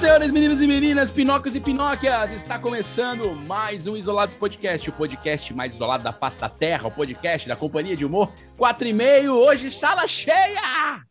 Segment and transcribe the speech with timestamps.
[0.00, 5.52] Senhores, meninos e meninas, pinóquios e pinóquias, está começando mais um Isolados Podcast, o podcast
[5.52, 9.34] mais isolado da face da terra, o podcast da Companhia de Humor 4 e meio,
[9.34, 11.02] hoje sala cheia!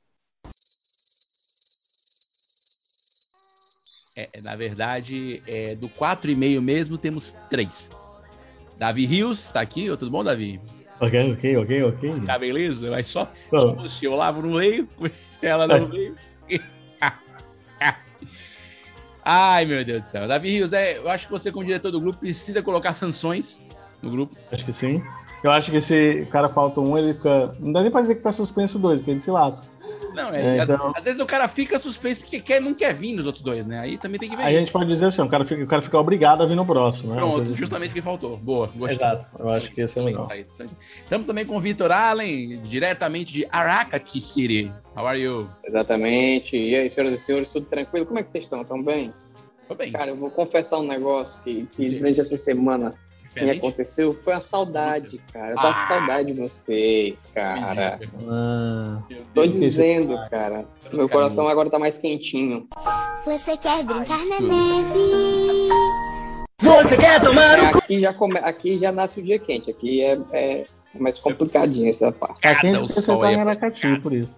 [4.18, 7.92] É, é, na verdade, é, do 4 e meio mesmo, temos três.
[8.76, 10.60] Davi Rios, está aqui, tudo bom, Davi?
[11.00, 12.22] Ok, ok, ok, ok.
[12.26, 12.90] Tá beleza?
[12.90, 14.90] Mas só, só você, eu lavo no meio,
[15.32, 16.18] Estela no meio.
[19.32, 20.28] Ai, meu Deus do céu.
[20.28, 23.62] Davi Rios, é, eu acho que você, como diretor do grupo, precisa colocar sanções
[24.02, 24.36] no grupo.
[24.52, 25.04] Acho que sim.
[25.44, 27.56] Eu acho que se o cara falta um, ele fica.
[27.60, 29.68] Não dá nem pra dizer que tá suspenso dois, porque ele se lasca.
[30.20, 32.94] Não, é, É, às- então- às, vezes o cara fica suspenso porque quer, não quer
[32.94, 33.80] vir nos outros dois, né?
[33.80, 34.44] Aí também tem que ver.
[34.44, 36.56] Aí a gente pode dizer assim: o cara fica, o cara fica obrigado a vir
[36.56, 37.12] no próximo.
[37.12, 37.18] né?
[37.18, 37.56] Pronto, assim.
[37.56, 38.38] justamente o que faltou.
[38.38, 38.98] Boa, gostei.
[38.98, 39.26] Exato.
[39.40, 40.28] Eu acho que esse é legal.
[41.04, 44.72] Estamos também com o Vitor Allen, diretamente de Aracati City.
[44.96, 45.50] How are you?
[45.64, 46.58] Exatamente.
[46.58, 48.06] E aí, senhoras e senhores, tudo tranquilo?
[48.06, 48.64] Como é que vocês estão?
[48.64, 49.14] Tão bem?
[49.68, 49.92] Tô bem.
[49.92, 52.94] Cara, eu vou confessar um negócio que, que durante essa semana
[53.34, 53.58] que me Diferente.
[53.60, 55.52] aconteceu foi a saudade, cara.
[55.52, 55.74] Eu tava Ah.
[55.82, 58.00] com saudade de vocês, cara.
[58.28, 59.00] Ah,
[59.34, 60.66] Tô dizendo, cara.
[60.92, 62.68] Meu coração agora tá mais quentinho.
[63.26, 65.70] Você quer brincar Ai, na neve?
[66.62, 68.38] É, aqui, já come...
[68.40, 69.70] aqui já nasce o dia quente.
[69.72, 72.46] Aqui é, é mais complicadinho essa parte.
[72.46, 74.30] aqui a gente o sol estar aí em é Aracati, por isso.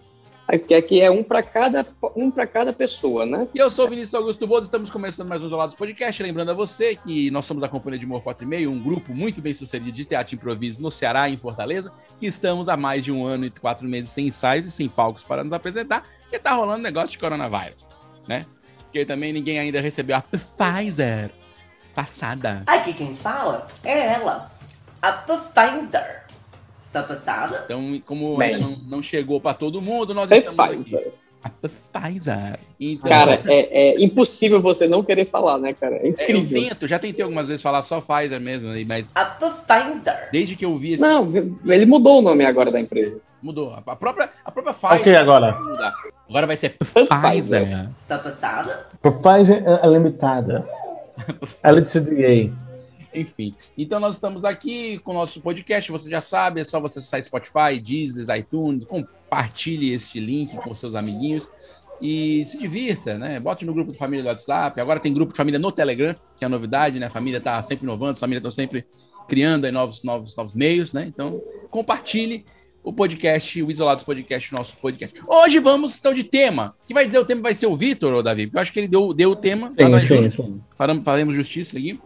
[0.51, 3.47] Aqui, aqui é um pra cada um para cada pessoa, né?
[3.55, 6.21] E eu sou o Vinícius Augusto Bozo, estamos começando mais um Isolados Podcast.
[6.21, 9.13] Lembrando a você que nós somos a Companhia de Humor 4 e meio, um grupo
[9.13, 13.13] muito bem sucedido de teatro improviso no Ceará, em Fortaleza, que estamos há mais de
[13.13, 16.51] um ano e quatro meses sem ensaios e sem palcos para nos apresentar, porque tá
[16.51, 17.87] rolando negócio de coronavírus,
[18.27, 18.45] né?
[18.83, 21.31] Porque também ninguém ainda recebeu a Pfizer
[21.95, 22.63] passada.
[22.67, 24.51] Aqui quem fala é ela,
[25.01, 26.25] a Pfizer.
[26.91, 27.61] Tá passada?
[27.65, 28.55] Então, como Bem.
[28.55, 30.83] ainda não, não chegou para todo mundo, nós estamos aqui.
[30.83, 31.13] Pfizer.
[31.43, 32.59] A Pfizer.
[32.79, 35.95] Então, Cara, é, é impossível você não querer falar, né, cara?
[35.95, 39.25] É é, eu tento, já tentei algumas vezes falar só Pfizer mesmo, aí, mas A
[39.25, 40.29] Pfizer.
[40.31, 41.31] desde que eu vi esse Não,
[41.65, 43.19] ele mudou o nome agora da empresa.
[43.41, 43.73] Mudou.
[43.73, 44.99] A própria, a própria Pfizer.
[44.99, 45.51] Ok, agora.
[45.53, 45.91] vai.
[46.29, 47.89] Agora vai ser Pfizer.
[48.07, 48.87] Tá passada?
[49.01, 50.67] Pfizer é limitada.
[51.63, 52.51] LTDA.
[53.13, 53.53] Enfim.
[53.77, 55.91] Então nós estamos aqui com o nosso podcast.
[55.91, 58.85] Você já sabe, é só você acessar Spotify, Deezer, iTunes.
[58.85, 61.47] Compartilhe este link com seus amiguinhos.
[62.01, 63.39] E se divirta, né?
[63.39, 64.81] Bote no grupo de família do WhatsApp.
[64.81, 67.05] Agora tem grupo de família no Telegram, que é a novidade, né?
[67.05, 68.85] A família tá sempre inovando, a família está sempre
[69.27, 71.05] criando aí novos, novos, novos meios, né?
[71.05, 72.43] Então, compartilhe
[72.83, 75.15] o podcast, o Isolados Podcast, o nosso podcast.
[75.27, 76.75] Hoje vamos, então, de tema.
[76.87, 78.47] Que vai dizer o tema vai ser o Vitor, ô Davi?
[78.47, 79.69] Porque eu acho que ele deu, deu o tema.
[79.69, 80.61] Sim, sim, sim.
[80.75, 81.99] Faremos, faremos justiça aqui.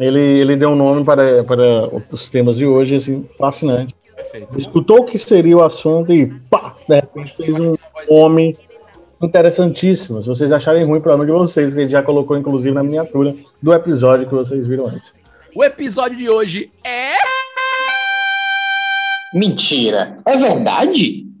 [0.00, 3.94] Ele, ele deu um nome para, para os temas de hoje, assim, fascinante.
[4.16, 4.56] Perfeito.
[4.56, 7.74] Escutou o que seria o assunto e pá, de repente fez um
[8.10, 8.56] nome
[9.22, 10.22] interessantíssimo.
[10.22, 13.72] Se vocês acharem ruim, problema de vocês, porque ele já colocou, inclusive, na miniatura do
[13.74, 15.14] episódio que vocês viram antes.
[15.54, 17.14] O episódio de hoje é.
[19.34, 20.18] Mentira.
[20.26, 21.26] É verdade?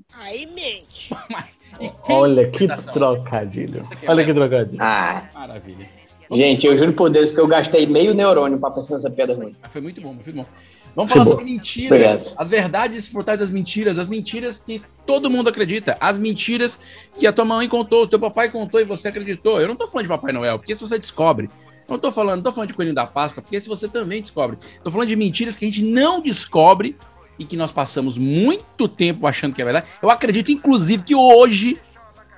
[1.80, 2.92] E quem- Olha que Imitação.
[2.92, 3.82] trocadilho.
[4.02, 4.76] É Olha que trocadilho.
[4.82, 5.88] Ah, Maravilha.
[6.36, 9.52] Gente, eu juro por Deus que eu gastei meio neurônio pra pensar nessa piada ruim.
[9.62, 10.46] Ah, Foi muito bom, foi muito bom.
[10.94, 12.34] Vamos falar sobre mentiras, Obrigado.
[12.36, 16.80] as verdades por trás das mentiras, as mentiras que todo mundo acredita, as mentiras
[17.18, 19.60] que a tua mãe contou, o teu papai contou e você acreditou.
[19.60, 21.48] Eu não tô falando de Papai Noel, porque se você descobre.
[21.88, 24.20] Eu não tô falando, não tô falando de Coelhinho da Páscoa, porque se você também
[24.20, 24.58] descobre.
[24.82, 26.96] Tô falando de mentiras que a gente não descobre
[27.38, 29.86] e que nós passamos muito tempo achando que é verdade.
[30.02, 31.78] Eu acredito, inclusive, que hoje,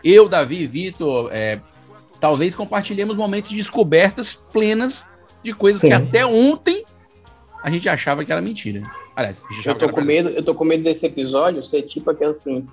[0.04, 1.60] eu, Davi Vitor, é,
[2.22, 5.04] talvez compartilhemos momentos de descobertas plenas
[5.42, 5.92] de coisas que Sim.
[5.94, 6.84] até ontem
[7.64, 8.80] a gente achava que era mentira.
[9.16, 11.64] Aliás, a gente Eu que tô era com medo, eu tô com medo desse episódio
[11.64, 12.64] ser tipo aquele assim.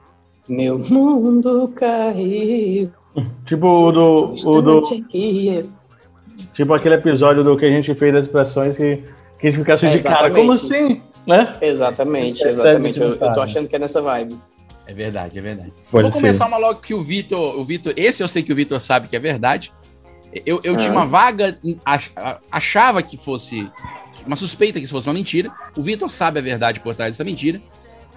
[0.48, 2.92] Meu mundo caiu.
[3.44, 4.78] Tipo o do, o do.
[4.88, 5.62] aqui.
[6.54, 9.04] Tipo aquele episódio do que a gente fez das expressões que,
[9.40, 10.28] que a gente ficasse É, de cara.
[10.28, 10.40] exatamente.
[10.40, 11.02] Como assim?
[11.26, 11.58] Né?
[11.60, 12.94] Exatamente, Percebe exatamente.
[12.94, 14.38] que Eu, eu tô achando que é nessa vibe.
[14.90, 15.72] É verdade, é verdade.
[15.92, 18.56] Pode Vou começar uma logo que o Vitor, o Vitor, esse eu sei que o
[18.56, 19.72] Vitor sabe que é verdade.
[20.46, 20.94] Eu, eu tinha Ah.
[20.94, 22.10] uma vaga, ach-
[22.52, 23.70] achava que fosse
[24.26, 25.52] uma suspeita que isso fosse uma mentira.
[25.78, 27.62] O Vitor sabe a verdade por trás dessa mentira.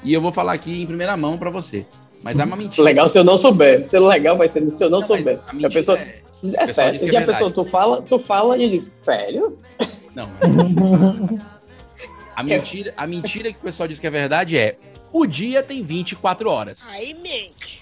[0.02, 1.84] E eu vou falar aqui em primeira mão pra você.
[2.22, 2.82] Mas é uma mentira.
[2.82, 3.86] Legal se eu não souber.
[3.90, 5.40] Se legal vai ser se eu não, Não, mas souber.
[5.46, 7.00] a A pessoa, é- é, pessoal sério.
[7.02, 9.58] é E a pessoa, tu fala, tu fala e diz, sério?
[10.14, 10.30] Não.
[12.34, 14.76] A mentira, a mentira que o pessoal diz que é verdade é:
[15.12, 16.82] o dia tem 24 horas.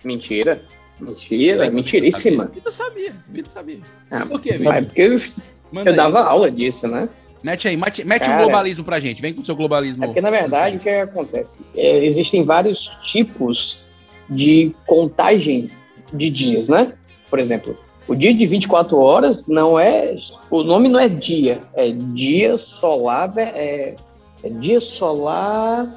[0.05, 0.63] Mentira.
[1.01, 2.47] Mentira, mentiríssima.
[2.47, 3.79] Vitor sabia, Vitor sabia.
[4.11, 4.85] Ah, Por quê, Vitor?
[4.85, 5.97] porque eu, eu aí.
[5.97, 7.09] dava aula disso, né?
[7.43, 8.43] Mete aí, mete, mete um Cara.
[8.43, 9.23] globalismo pra gente.
[9.23, 10.05] Vem com o seu globalismo.
[10.05, 11.59] É porque, na verdade, o que acontece?
[11.75, 13.83] É, existem vários tipos
[14.29, 15.69] de contagem
[16.13, 16.93] de dias, né?
[17.31, 20.17] Por exemplo, o dia de 24 horas não é.
[20.51, 23.33] O nome não é dia, é dia solar.
[23.39, 23.95] É,
[24.43, 25.95] é dia solar.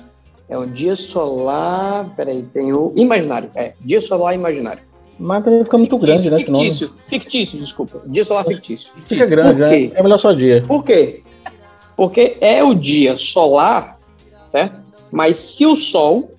[0.53, 2.13] É um dia solar.
[2.15, 2.93] Peraí, tem o.
[2.95, 3.49] Imaginário.
[3.55, 4.83] É, dia solar imaginário.
[5.17, 6.37] Mas também fica muito grande, né?
[6.39, 8.03] Fictício, fictício, desculpa.
[8.05, 8.91] Dia solar fictício.
[9.01, 9.91] fica grande, né?
[9.95, 10.61] É melhor só dia.
[10.61, 11.23] Por quê?
[11.97, 13.97] Porque é o dia solar,
[14.45, 14.79] certo?
[15.11, 16.29] Mas se o Sol,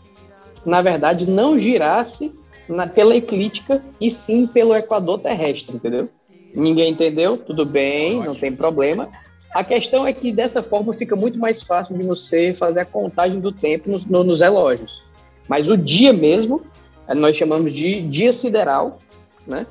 [0.64, 2.32] na verdade, não girasse
[2.68, 6.08] na, pela eclíptica e sim pelo equador terrestre, entendeu?
[6.54, 7.36] Ninguém entendeu?
[7.36, 9.08] Tudo bem, não tem problema.
[9.54, 13.38] A questão é que dessa forma fica muito mais fácil de você fazer a contagem
[13.40, 15.00] do tempo nos, no- nos relógios.
[15.48, 16.60] Mas o dia mesmo,
[17.06, 18.98] eh, nós chamamos de dia sideral,
[19.46, 19.64] né?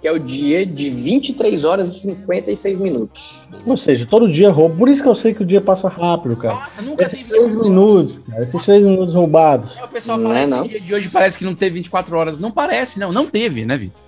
[0.00, 3.36] Que é o dia de 23 horas e 56 minutos.
[3.66, 4.76] Ou seja, todo dia roubo.
[4.76, 6.54] Por isso que eu sei que o dia passa rápido, cara.
[6.54, 8.42] Nossa, nunca tem Esses três minutos, cara.
[8.42, 9.76] Esses três minutos roubados.
[9.76, 12.16] É, O pessoal Não fala é, esse dia de hoje parece que não teve 24
[12.16, 12.38] horas.
[12.38, 13.12] Não parece, não.
[13.12, 14.00] Não teve, né, Vitor?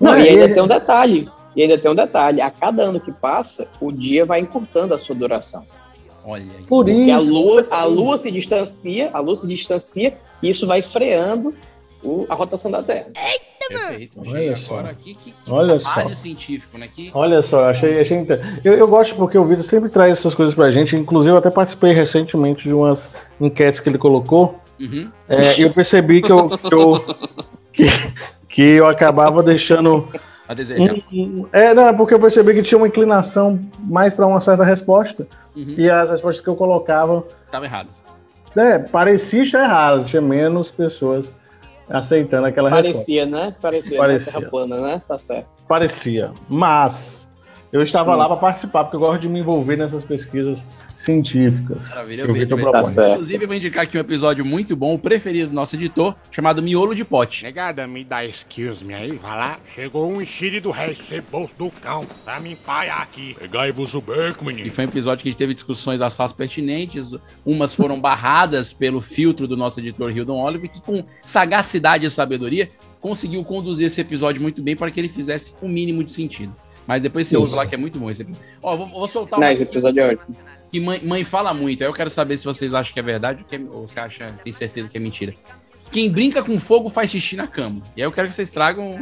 [0.00, 1.28] Não, Não, e ainda e- tem um detalhe.
[1.54, 2.40] E ainda tem um detalhe.
[2.40, 5.64] A cada ano que passa, o dia vai encurtando a sua duração.
[6.24, 6.44] Olha.
[6.68, 7.32] Por Porque a isso.
[7.32, 11.52] lua, a lua se distancia, a lua se distancia, e isso vai freando
[12.02, 13.06] o- a rotação da Terra.
[13.68, 14.18] Perfeito.
[14.20, 14.74] Olha Cheguei só.
[14.74, 15.14] agora aqui.
[15.14, 16.08] Que, que Olha só.
[16.14, 16.88] científico, né?
[16.92, 17.10] Que...
[17.14, 18.60] Olha só, achei, achei inter...
[18.64, 20.94] eu, eu gosto porque o Vitor sempre traz essas coisas pra gente.
[20.96, 23.08] Inclusive, eu até participei recentemente de umas
[23.40, 24.56] enquetes que ele colocou.
[24.80, 25.08] Uhum.
[25.28, 27.00] É, e eu percebi que eu, que eu,
[27.72, 27.84] que,
[28.48, 30.08] que eu acabava deixando.
[30.48, 30.94] A desejar.
[31.12, 34.64] um- é, não, é porque eu percebi que tinha uma inclinação mais para uma certa
[34.64, 35.26] resposta.
[35.56, 35.74] Uhum.
[35.76, 37.88] E as respostas que eu colocava Tava errado.
[38.56, 41.32] é, parecia estar errado, tinha menos pessoas
[41.88, 42.92] aceitando aquela resposta.
[42.94, 43.54] Parecia, né?
[43.60, 44.32] Parecia, Parecia.
[44.32, 44.38] Né?
[44.38, 45.02] Terra plana, né?
[45.06, 45.48] Tá certo.
[45.68, 46.32] Parecia.
[46.48, 47.28] Mas
[47.72, 50.64] eu estava lá para participar, porque eu gosto de me envolver nessas pesquisas
[51.02, 51.88] científicas.
[51.90, 52.46] Maravilha, bem.
[52.46, 53.10] Tá.
[53.12, 56.62] Inclusive, eu vou indicar aqui um episódio muito bom, o preferido do nosso editor, chamado
[56.62, 57.42] Miolo de Pote.
[57.42, 59.58] Negada, me dá excuse me aí, vai lá.
[59.66, 63.34] Chegou um enxire do rei, ceboso do cão, pra me empaiar aqui.
[63.38, 64.72] Pegai-vos o beco, E menino.
[64.72, 67.10] foi um episódio que a gente teve discussões assaz pertinentes.
[67.44, 72.68] Umas foram barradas pelo filtro do nosso editor Hildon Olive, que com sagacidade e sabedoria
[73.00, 76.54] conseguiu conduzir esse episódio muito bem para que ele fizesse o mínimo de sentido.
[76.86, 77.40] Mas depois você Isso.
[77.40, 78.48] ouve lá que é muito bom esse episódio.
[78.62, 80.36] Ó, vou, vou soltar Não, uma esse episódio é ótimo.
[80.72, 81.82] Que mãe, mãe fala muito.
[81.82, 84.00] Aí eu quero saber se vocês acham que é verdade ou, que é- ou você
[84.00, 85.34] acha, tem certeza que é mentira.
[85.90, 87.82] Quem brinca com fogo faz xixi na cama.
[87.94, 88.98] E aí eu quero que vocês tragam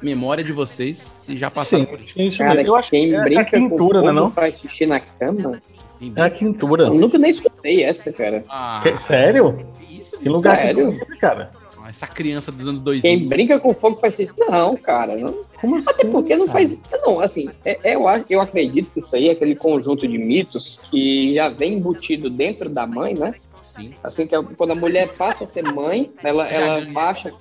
[0.00, 2.20] memória de vocês se já passaram Sim, por isso.
[2.22, 2.62] isso Cara.
[2.62, 4.20] Eu acho quem que é, é a brinca com quintura, fogo né?
[4.20, 4.30] Não?
[4.30, 5.60] faz xixi na cama?
[6.00, 6.84] É a brinca- quintura.
[6.84, 8.44] Eu nunca nem escutei essa, cara.
[8.48, 9.66] Ah, Que- sério?
[9.76, 10.92] que isso, Que lugar Sério?
[10.92, 11.50] que cara?
[11.88, 13.02] Essa criança dos anos 2000.
[13.02, 14.32] Quem brinca com fogo faz xixi.
[14.38, 15.16] Não, cara.
[15.16, 15.32] Não.
[15.60, 15.90] Como assim?
[15.90, 16.58] Até porque não cara?
[16.58, 16.78] faz.
[17.02, 20.18] Não, assim, é- é, eu, acho- eu acredito que isso aí é aquele conjunto de
[20.18, 23.34] mitos que já vem embutido dentro da mãe, né?
[23.76, 23.92] Sim.
[24.02, 27.32] Assim que a- quando a mulher passa a ser mãe, ela, ela baixa.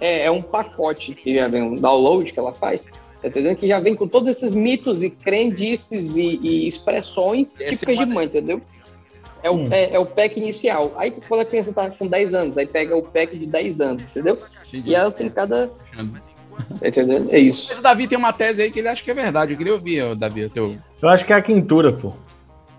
[0.00, 2.86] É, é um pacote que já vem, um download que ela faz.
[3.22, 3.56] Tá entendendo?
[3.56, 8.06] Que já vem com todos esses mitos e crendices e, e expressões Essa é típicas
[8.06, 8.60] de mãe, entendeu?
[9.46, 10.92] É o, é, é o pack inicial.
[10.96, 14.02] Aí quando a criança tá com 10 anos, aí pega o pack de 10 anos,
[14.02, 14.36] entendeu?
[14.66, 14.90] Entendi.
[14.90, 15.70] E ela tem cada.
[16.80, 17.28] Tá entendendo?
[17.30, 17.66] É isso.
[17.68, 19.52] Mas o Davi tem uma tese aí que ele acha que é verdade.
[19.52, 22.12] Eu queria ouvir, Davi, o teu Eu acho que é a quintura, pô.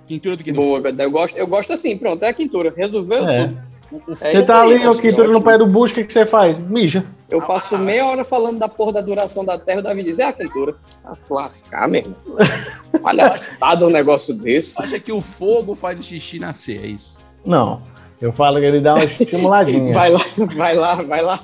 [0.05, 2.73] quintura do que do Boa, eu gosto, eu gosto assim, pronto, é a quintura.
[2.75, 3.45] Resolveu É.
[3.47, 3.59] tudo.
[3.89, 6.25] O, o É Você tá ali, que quintura no pé do bucho, o que você
[6.25, 6.57] faz?
[6.59, 7.05] Mija.
[7.29, 10.23] Eu passo meia hora falando da porra da duração da Terra, o Davi diz, é
[10.25, 10.75] a quintura.
[11.03, 12.15] Ah, se lascar, meu irmão.
[13.03, 14.81] Olha, tá um negócio desse.
[14.81, 17.15] acha que o fogo faz o xixi nascer, é isso.
[17.45, 17.81] Não.
[18.21, 19.93] Eu falo que ele dá uma estimuladinha.
[19.93, 20.21] Vai lá,
[20.55, 21.39] vai lá, vai lá.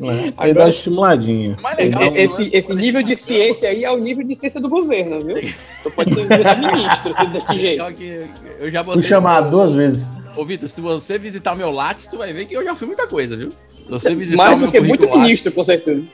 [0.00, 1.56] Ele Agora- dá uma estimuladinha.
[1.76, 4.60] Legal é Esse, esse nível a de gente- ciência aí é o nível de ciência
[4.60, 5.36] do governo, viu?
[5.82, 7.64] Tu pode ser ministro se desse jeito.
[7.70, 8.26] legal que
[8.60, 9.02] eu já botei.
[9.02, 10.10] Fui chamado duas vezes.
[10.36, 12.86] Ô, Vitor, se você visitar o meu Lattes, tu vai ver que eu já fui
[12.86, 13.50] muita coisa, viu?
[13.88, 16.06] Você visitar Mais do que muito ministro, com certeza.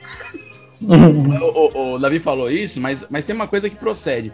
[0.81, 4.31] o, o, o Davi falou isso, mas, mas tem uma coisa que procede.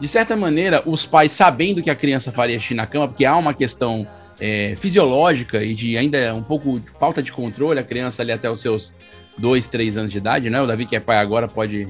[0.00, 3.36] De certa maneira, os pais sabendo que a criança faria xixi na cama, porque há
[3.36, 4.06] uma questão
[4.40, 8.48] é, fisiológica e de ainda um pouco de falta de controle, a criança ali até
[8.48, 8.94] os seus
[9.36, 10.60] dois, três anos de idade, né?
[10.62, 11.86] O Davi, que é pai agora, pode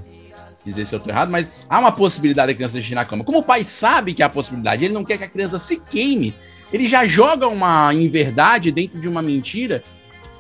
[0.64, 3.24] dizer se eu tô errado, mas há uma possibilidade da criança xixi na cama.
[3.24, 5.78] Como o pai sabe que há a possibilidade, ele não quer que a criança se
[5.78, 6.34] queime,
[6.72, 9.82] ele já joga uma inverdade dentro de uma mentira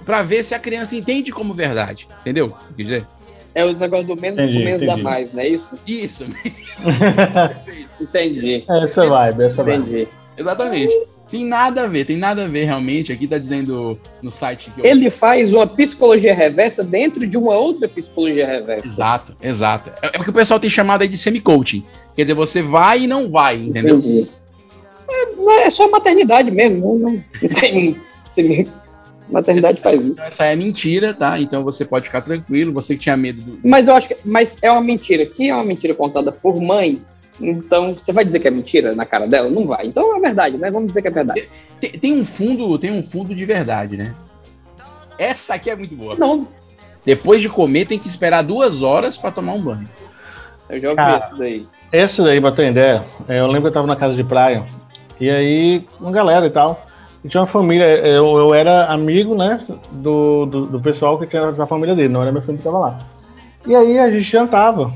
[0.08, 2.08] pra ver se a criança entende como verdade.
[2.22, 2.46] Entendeu?
[2.46, 3.06] o que eu quis dizer?
[3.54, 5.02] É o negócio do menos, Entendi, do menos dá entendi.
[5.02, 5.70] mais, não é isso?
[5.86, 6.24] Isso,
[8.00, 8.64] Entendi.
[8.66, 9.82] essa vibe, essa vibe.
[9.82, 10.08] Entendi.
[10.38, 10.94] exatamente.
[11.30, 13.12] Tem nada a ver, tem nada a ver realmente.
[13.12, 14.84] Aqui tá dizendo no site que eu.
[14.86, 18.86] Ele faz uma psicologia reversa dentro de uma outra psicologia reversa.
[18.86, 19.90] Exato, exato.
[20.00, 21.84] É, é o que o pessoal tem chamado aí de semi-coaching.
[22.16, 23.98] Quer dizer, você vai e não vai, entendeu?
[23.98, 24.26] Entendi.
[25.10, 26.78] É, é só maternidade mesmo.
[26.80, 28.00] Não, não, não tem.
[29.30, 30.20] Maternidade faz isso.
[30.20, 31.40] Essa é mentira, tá?
[31.40, 32.72] Então você pode ficar tranquilo.
[32.72, 33.58] Você que tinha medo do.
[33.62, 34.16] Mas eu acho que.
[34.24, 35.26] Mas é uma mentira.
[35.26, 37.02] Que é uma mentira contada por mãe.
[37.40, 39.48] Então, você vai dizer que é mentira na cara dela?
[39.48, 39.86] Não vai.
[39.86, 40.70] Então é verdade, né?
[40.70, 41.48] Vamos dizer que é verdade.
[41.80, 44.14] Tem, tem um fundo, tem um fundo de verdade, né?
[45.16, 46.16] Essa aqui é muito boa.
[46.16, 46.48] Não,
[47.04, 49.88] Depois de comer, tem que esperar duas horas pra tomar um banho.
[50.68, 51.26] eu já ouvi Cara.
[51.26, 51.66] isso daí.
[51.92, 54.64] Essa daí, pra ter ideia, é, eu lembro que eu tava na casa de praia,
[55.20, 56.86] e aí, uma galera e tal,
[57.26, 59.60] tinha uma família, eu, eu era amigo, né,
[59.90, 62.78] do, do, do pessoal que tinha da família dele, não era minha família que tava
[62.78, 62.98] lá.
[63.66, 64.92] E aí a gente jantava,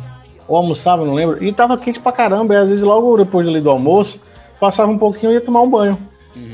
[0.46, 3.60] ou almoçava, não lembro, e tava quente pra caramba, e às vezes logo depois ali
[3.60, 4.20] do almoço,
[4.60, 5.98] passava um pouquinho e ia tomar um banho.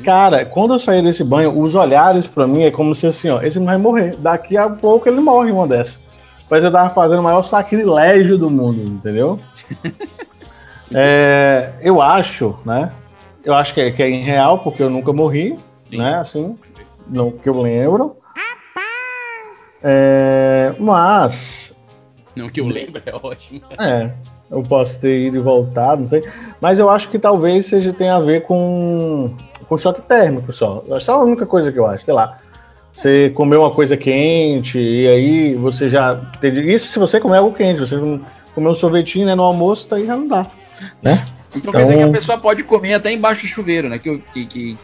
[0.05, 3.41] Cara, quando eu saí desse banho, os olhares pra mim é como se assim, ó,
[3.43, 4.17] esse não vai morrer.
[4.19, 6.01] Daqui a pouco ele morre uma dessa.
[6.51, 9.39] Mas eu tava fazendo o maior sacrilégio do mundo, entendeu?
[10.91, 12.91] É, eu acho, né?
[13.45, 15.57] Eu acho que é, que é irreal, porque eu nunca morri,
[15.91, 15.99] Sim.
[15.99, 16.17] né?
[16.17, 16.59] Assim,
[17.09, 18.17] não que eu lembro.
[19.83, 21.73] É, mas,
[22.35, 23.61] Não que eu lembro, é ótimo.
[23.79, 24.11] é,
[24.51, 26.23] eu posso ter ido e voltado, não sei.
[26.61, 29.33] Mas eu acho que talvez seja tenha a ver com,
[29.69, 30.83] com choque térmico só.
[30.87, 32.39] Eu acho que é a única coisa que eu acho, sei lá.
[32.93, 36.17] Você comeu uma coisa quente e aí você já.
[36.41, 37.97] teve- Isso se você comer algo quente, você
[38.55, 40.45] comer um sorvetinho né, no almoço, daí já não dá.
[41.55, 43.99] Então, quer dizer que a Então- pessoa pode comer até embaixo do chuveiro, né?
[43.99, 44.77] Que, que, que-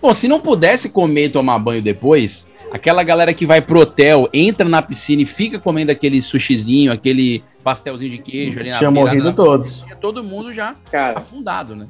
[0.00, 4.28] Bom, se não pudesse comer e tomar banho depois, aquela galera que vai pro hotel,
[4.32, 8.90] entra na piscina e fica comendo aquele sushizinho, aquele pastelzinho de queijo ali na Tinha
[8.90, 9.84] morrido da- todos.
[10.00, 11.86] Todo mundo já Cara, afundado, né?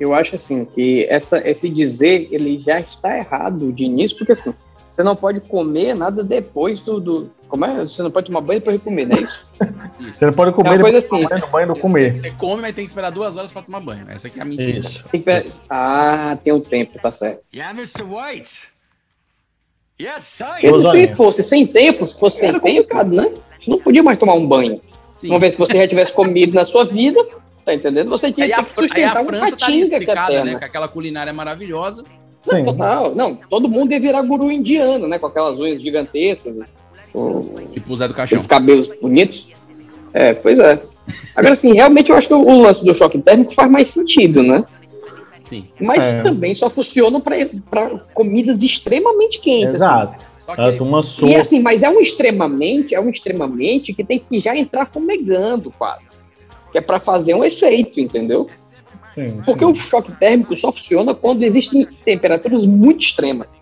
[0.00, 4.52] eu acho assim que essa, esse dizer ele já está errado de início, porque assim,
[4.90, 6.98] você não pode comer nada depois do.
[7.00, 7.84] do- como é?
[7.84, 9.44] Você não pode tomar banho depois de comer, não é isso?
[10.18, 11.40] Você não pode É comer coisa depois assim.
[11.40, 12.18] do banho do comer.
[12.20, 14.06] Você come, mas tem que esperar duas horas pra tomar banho.
[14.08, 14.80] Essa aqui é a mentira.
[14.80, 15.04] Isso.
[15.68, 17.42] Ah, tem um tempo, tá certo.
[17.54, 18.02] Yeah, Mr.
[18.04, 18.68] White.
[20.00, 20.38] Yes.
[20.62, 23.34] Porque se fosse sem tempo, se fosse sem tempo, né?
[23.60, 24.80] Você não podia mais tomar um banho.
[25.18, 25.28] Sim.
[25.28, 27.22] Uma vez que você já tivesse comido na sua vida,
[27.66, 28.08] tá entendendo?
[28.08, 30.58] Você tinha Aí que a, Fran- aí sustentar a um França tá explicada, né?
[30.58, 32.02] Com aquela culinária maravilhosa.
[32.42, 32.64] Sim.
[32.64, 33.14] Total.
[33.14, 35.18] Não, todo mundo ia virar guru indiano, né?
[35.18, 36.56] Com aquelas unhas gigantescas,
[37.14, 38.36] o- Tipo o Zé do Caixão.
[38.38, 39.48] aqueles cabelos bonitos.
[40.12, 40.82] É, pois é.
[41.34, 44.64] Agora, assim, realmente eu acho que o, lance do choque térmico faz mais sentido, né?
[45.42, 45.66] Sim.
[45.80, 46.22] Mas É.
[46.22, 49.66] também só funciona para comidas extremamente quentes.
[49.66, 49.76] assim.
[49.76, 50.32] Exato.
[50.54, 54.40] Que Ela toma E assim, mas é um extremamente, é um extremamente que tem que
[54.40, 56.04] já entrar fumegando quase.
[56.70, 58.46] Que é para fazer um efeito, entendeu?
[59.14, 59.70] Sim, Porque sim.
[59.70, 63.61] o choque térmico só funciona quando existem temperaturas muito extremas.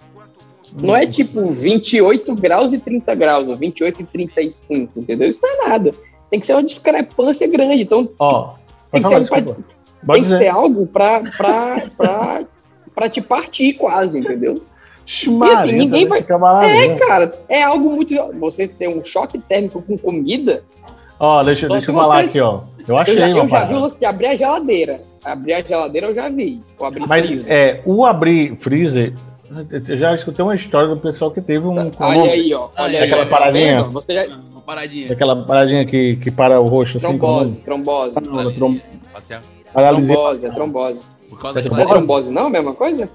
[0.81, 5.29] Não é tipo 28 graus e 30 graus, ou 28 e 35, entendeu?
[5.29, 5.91] Isso não é nada.
[6.31, 7.83] Tem que ser uma discrepância grande.
[7.83, 8.55] Então Ó,
[8.93, 9.61] tem que falar, ser, desculpa.
[10.13, 12.43] tem que ser algo pra, pra, pra,
[12.95, 14.61] pra te partir quase, entendeu?
[15.07, 16.95] Xmaria, ninguém também vai- fica barato, É, né?
[16.99, 18.15] cara, é algo muito.
[18.39, 20.63] Você ter um choque térmico com comida.
[21.19, 22.61] Ó, deixa, Então, deixa eu falar você- aqui, ó.
[22.79, 23.79] Eu Eu achei já, uma eu já vi o parada.
[23.79, 25.01] lance de abrir a geladeira.
[25.25, 26.61] Abrir a geladeira eu já vi.
[26.81, 27.53] Abrir Mas freezer.
[27.53, 29.13] é, o abrir freezer,
[29.71, 31.91] eu já escutei uma história do pessoal que teve um.
[31.99, 32.69] Olha aí, ó.
[32.77, 33.27] Ah, Olha é, aí, aquela ó.
[33.27, 33.83] paradinha?
[33.83, 33.89] Tá?
[33.89, 34.27] Você já.
[34.53, 35.13] Uma paradinha.
[35.13, 37.07] Aquela paradinha que, que para o rosto assim.
[37.07, 38.15] Trombose, como- trombose.
[38.23, 38.81] Não, trom-
[39.73, 40.15] paralisia.
[40.15, 41.01] Trombose, é trombose.
[41.29, 42.47] Por causa É da Não é trombose, não?
[42.47, 43.09] A mesma coisa?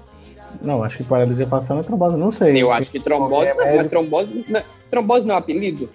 [0.62, 2.62] Não, acho que paralisia facial não é trombose, não sei.
[2.62, 3.48] Eu acho que trombose.
[3.48, 4.44] Não, mas trombose.
[4.48, 5.88] Não, é- trombose não é um apelido?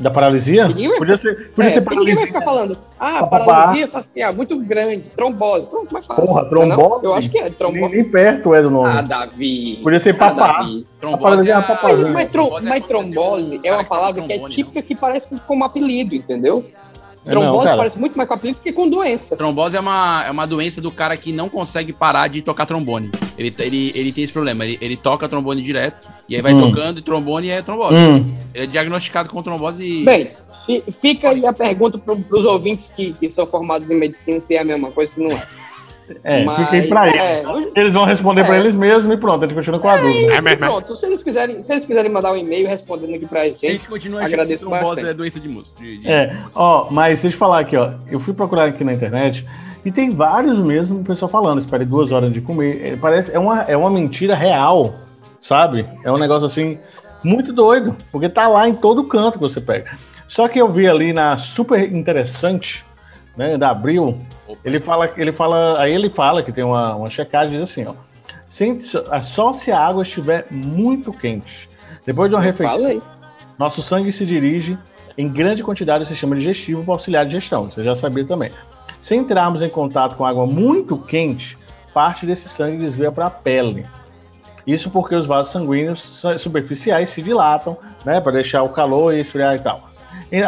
[0.00, 0.68] Da paralisia?
[0.68, 2.40] Ninguém vai- Podia ser, podia é, ser porque ninguém vai paralisia.
[2.40, 2.78] ficar falando.
[3.00, 5.04] Ah, paralisia facial, muito grande.
[5.16, 5.66] Trombose.
[5.66, 6.24] Pronto, mais fácil.
[6.24, 6.76] Porra, Não é não?
[6.76, 7.04] trombose?
[7.06, 7.94] Eu acho que é Nem, trombose.
[7.96, 8.88] nem perto é do nome.
[8.96, 9.80] Ah, Davi.
[9.82, 10.52] Podia ser Ah, papá.
[10.58, 10.86] Davi.
[11.00, 12.10] Trombose paralisia é uma a- Mas, papazinha.
[12.12, 14.94] mas, trom- trombose é mas um trombose é uma que palavra que é típica que
[14.96, 16.64] parece como apelido, entendeu?
[17.26, 17.76] É, não, Trombose cara.
[17.76, 19.36] parece muito mais com apelido que com doença.
[19.36, 23.10] Trombose é uma, é uma doença do cara que não consegue parar de tocar trombone.
[23.36, 24.64] Ele, ele, ele tem esse problema.
[24.64, 26.60] Ele, ele toca trombone direto, e aí vai Hum.
[26.70, 27.96] tocando, e trombone é trombose.
[27.96, 30.04] Hum, Ele é diagnosticado com trombose e.
[30.04, 30.30] Bem,
[30.64, 34.54] fi- fica aí a pergunta para os ouvintes que, que são formados em medicina se
[34.54, 35.42] é a mesma coisa, se não é.
[36.24, 37.20] É, Mas, aí pra eles.
[37.20, 38.60] é, o- Eles vão responder pra É.
[38.60, 40.32] eles mesmos e pronto, a gente continua com a dúvida.
[40.32, 40.56] É é.
[40.56, 43.66] Pronto, se eles quiserem, se eles quiserem mandar um e-mail respondendo aqui pra A gente,
[43.68, 45.86] gente continua achando que Agradeço trombose é doença de músculo.
[45.86, 47.90] de- de- É, ó, mas deixa eu falar aqui, ó.
[48.10, 49.44] Eu fui procurar aqui na internet
[49.84, 51.58] e tem vários mesmo pessoal falando.
[51.58, 52.92] Espere duas horas de comer.
[52.92, 54.94] É, parece é uma, é uma mentira real,
[55.40, 55.86] sabe?
[56.04, 56.78] É um negócio assim
[57.24, 59.90] muito doido, porque tá lá em todo canto que você pega.
[60.28, 62.84] Só que eu vi ali na super interessante,
[63.38, 64.18] né, da Abril,
[64.64, 67.94] ele fala, ele fala, aí ele fala que tem uma, uma checagem diz assim, ó.
[68.50, 68.80] Sem,
[69.22, 71.68] só se a água estiver muito quente.
[72.04, 73.02] Depois de uma refeição,
[73.58, 74.76] nosso sangue se dirige
[75.16, 77.70] em grande quantidade ao sistema digestivo para auxiliar a digestão.
[77.70, 78.50] Você já sabia também.
[79.02, 81.56] Se entrarmos em contato com água muito quente,
[81.94, 83.86] parte desse sangue desvia para a pele.
[84.66, 89.20] Isso porque os vasos sanguíneos su- superficiais se dilatam, né, para deixar o calor e
[89.20, 89.87] esfriar e tal.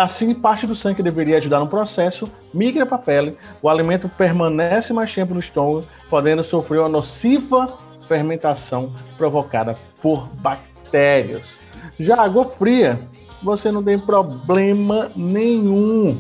[0.01, 3.37] Assim, parte do sangue que deveria ajudar no processo migra para a pele.
[3.63, 7.67] O alimento permanece mais tempo no estômago, podendo sofrer uma nociva
[8.07, 11.59] fermentação provocada por bactérias.
[11.99, 12.99] Já água fria,
[13.43, 16.19] você não tem problema nenhum.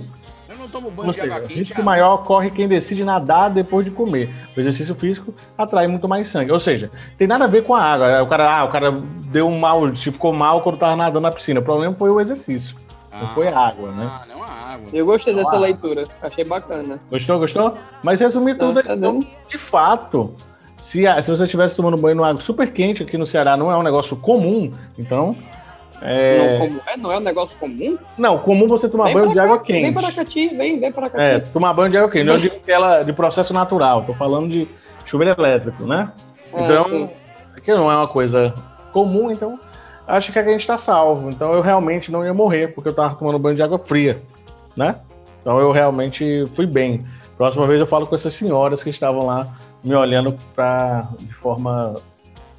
[0.49, 1.59] Eu não tomo banho Ou de água seja, o quente.
[1.59, 4.31] risco maior ocorre quem decide nadar depois de comer.
[4.57, 6.53] O exercício físico atrai muito mais sangue.
[6.53, 8.23] Ou seja, tem nada a ver com a água.
[8.23, 8.93] O cara, ah, o cara
[9.27, 11.61] deu um mal, tipo, ficou mal quando tava nadando na piscina.
[11.61, 12.77] O problema foi o exercício.
[13.21, 14.07] Não ah, foi a água, né?
[14.09, 14.87] Ah, não água.
[14.93, 15.59] Eu gostei dessa Ah.
[15.59, 16.99] leitura, achei bacana.
[17.11, 17.77] Gostou, gostou?
[18.05, 20.35] Mas resumir Tá, tudo, tá então, de fato,
[20.79, 23.71] se, a- se você estivesse tomando banho numa água super quente aqui no Ceará, não
[23.71, 25.37] é um negócio comum, então.
[26.03, 26.59] É...
[26.59, 27.99] Não, como é, não é um negócio comum?
[28.17, 29.93] Não, comum você tomar Vem banho de cá, água Vem quente.
[29.93, 31.23] para Aracati, vem, vem para Aracati.
[31.23, 32.29] É, tomar banho de água quente.
[32.29, 34.67] Eu digo que ela de processo natural, tô falando de
[35.05, 36.11] chuveiro elétrico, né?
[36.55, 37.11] Ah, Então, sim.
[37.63, 38.55] que não é uma coisa
[38.95, 39.61] comum, então
[40.07, 41.31] acho que a gente tá salvo.
[41.31, 44.23] Então eu realmente não ia morrer, porque eu tava tomando banho de água fria,
[44.77, 44.97] né?
[45.41, 47.05] Então eu realmente fui bem.
[47.37, 51.95] Próxima vez eu falo com essas senhoras que estavam lá me olhando pra, de forma,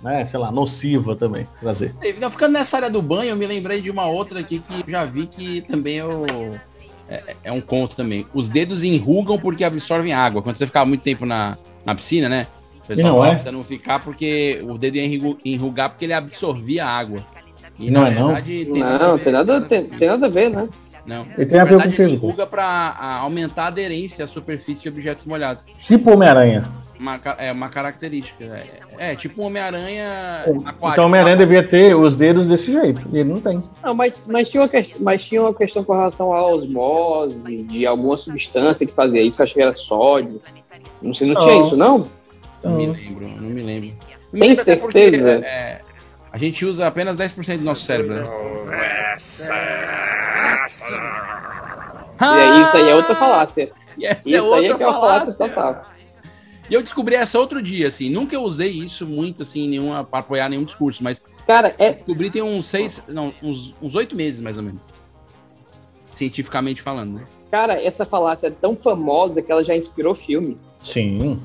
[0.02, 1.94] né, sei lá, nociva também, trazer.
[2.20, 5.06] Não, ficando nessa área do banho, eu me lembrei de uma outra aqui que já
[5.06, 6.26] vi que também eu...
[7.08, 8.26] é, é um conto também.
[8.34, 10.42] Os dedos enrugam porque absorvem água.
[10.42, 11.56] Quando você ficar muito tempo na,
[11.86, 12.48] na piscina, né?
[12.94, 13.52] O pessoal não é?
[13.52, 17.20] não ficar porque o dedo ia enrugar porque ele absorvia a água.
[17.80, 18.28] E Não na é não?
[18.28, 20.70] verdade, Não, tem nada, tem, tem nada a ver, né?
[21.06, 21.26] Não.
[21.38, 24.90] E tem Na a ver com ele enruga para aumentar a aderência à superfície de
[24.90, 25.66] objetos molhados.
[25.78, 26.64] Tipo Homem-Aranha.
[27.00, 28.44] Uma, é uma característica.
[29.00, 30.90] É, é tipo um Homem-Aranha aquático.
[30.92, 33.64] Então Homem-Aranha devia ter os dedos desse jeito, e ele não tem.
[33.84, 37.88] Não, mas, mas, tinha uma questão, mas tinha uma questão com relação à osmose, de
[37.88, 40.40] alguma substância que fazia isso, acho que era sódio.
[41.02, 41.48] Não sei, não, Não.
[41.48, 42.08] tinha isso, não?
[42.64, 43.98] Não me lembro, não me lembro.
[44.32, 45.46] Tem lembro até porque, certeza?
[45.46, 45.82] é,
[46.32, 48.30] a gente usa apenas 10% do nosso cérebro, né?
[52.20, 53.72] E aí, isso aí é outra falácia.
[53.98, 55.84] E essa Isso é aí outra é que é uma falácia total.
[56.70, 58.10] E eu descobri essa outro dia, assim.
[58.10, 62.42] Nunca usei isso muito, assim, nenhuma, para apoiar nenhum discurso, mas Cara, é, descobri tem
[62.42, 64.88] uns seis, não, uns uns oito meses, mais ou menos.
[66.14, 67.24] Cientificamente falando, né?
[67.50, 70.58] cara, essa falácia é tão famosa que ela já inspirou filme.
[70.80, 71.42] Sim.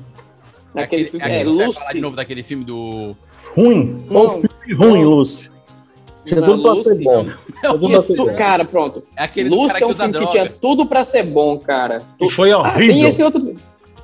[0.81, 1.25] Naquele aquele, filme.
[1.25, 1.79] aquele, É, você Lucy.
[1.79, 3.15] falar de novo daquele filme do...
[3.55, 4.05] Ruim.
[4.09, 4.27] Não.
[4.27, 5.09] Qual filme ruim, Não.
[5.09, 5.51] Lucy?
[6.25, 7.23] Tinha Não, tudo pra ser bom.
[7.23, 8.35] Tinha tudo pra ser Isso, bom.
[8.35, 9.03] cara, pronto.
[9.15, 11.57] É aquele Lucy cara é que um usa filme que tinha tudo pra ser bom,
[11.59, 11.99] cara.
[12.19, 13.09] E foi Ah, tem horrível.
[13.09, 13.55] esse outro.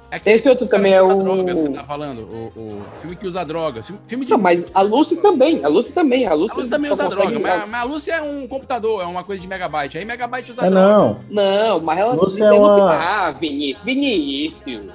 [0.10, 2.20] É aquele Esse outro também é o- droga, você tá falando.
[2.32, 3.82] O, o filme que usa droga.
[4.06, 4.32] Filme, de...
[4.32, 5.66] Não, mas a Lucy também.
[5.66, 6.28] A Lucy também.
[6.28, 9.02] A Lucy, A Lucy também usa consegue- droga, mas, mas a Lucy é um computador,
[9.02, 9.98] é uma coisa de megabyte.
[9.98, 10.88] Aí megabyte usa É droga.
[10.88, 11.18] não.
[11.32, 14.86] Não, mas ela Lucy é não uma- Ah, Vinícius, Vinícius.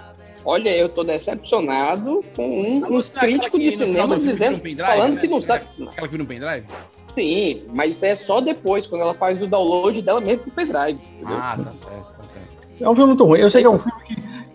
[0.48, 5.14] Olha, eu tô decepcionado com um, um é crítico de no cinema dizendo, pendrive, falando
[5.16, 5.20] né?
[5.20, 5.66] que não sabe.
[5.86, 6.66] Aquela que vira um pendrive?
[7.14, 10.98] Sim, mas isso é só depois, quando ela faz o download dela mesmo pro pendrive.
[11.16, 11.36] entendeu?
[11.36, 12.48] Ah, tá certo, tá certo.
[12.80, 13.40] É um filme muito ruim.
[13.40, 13.97] Eu sei que é um filme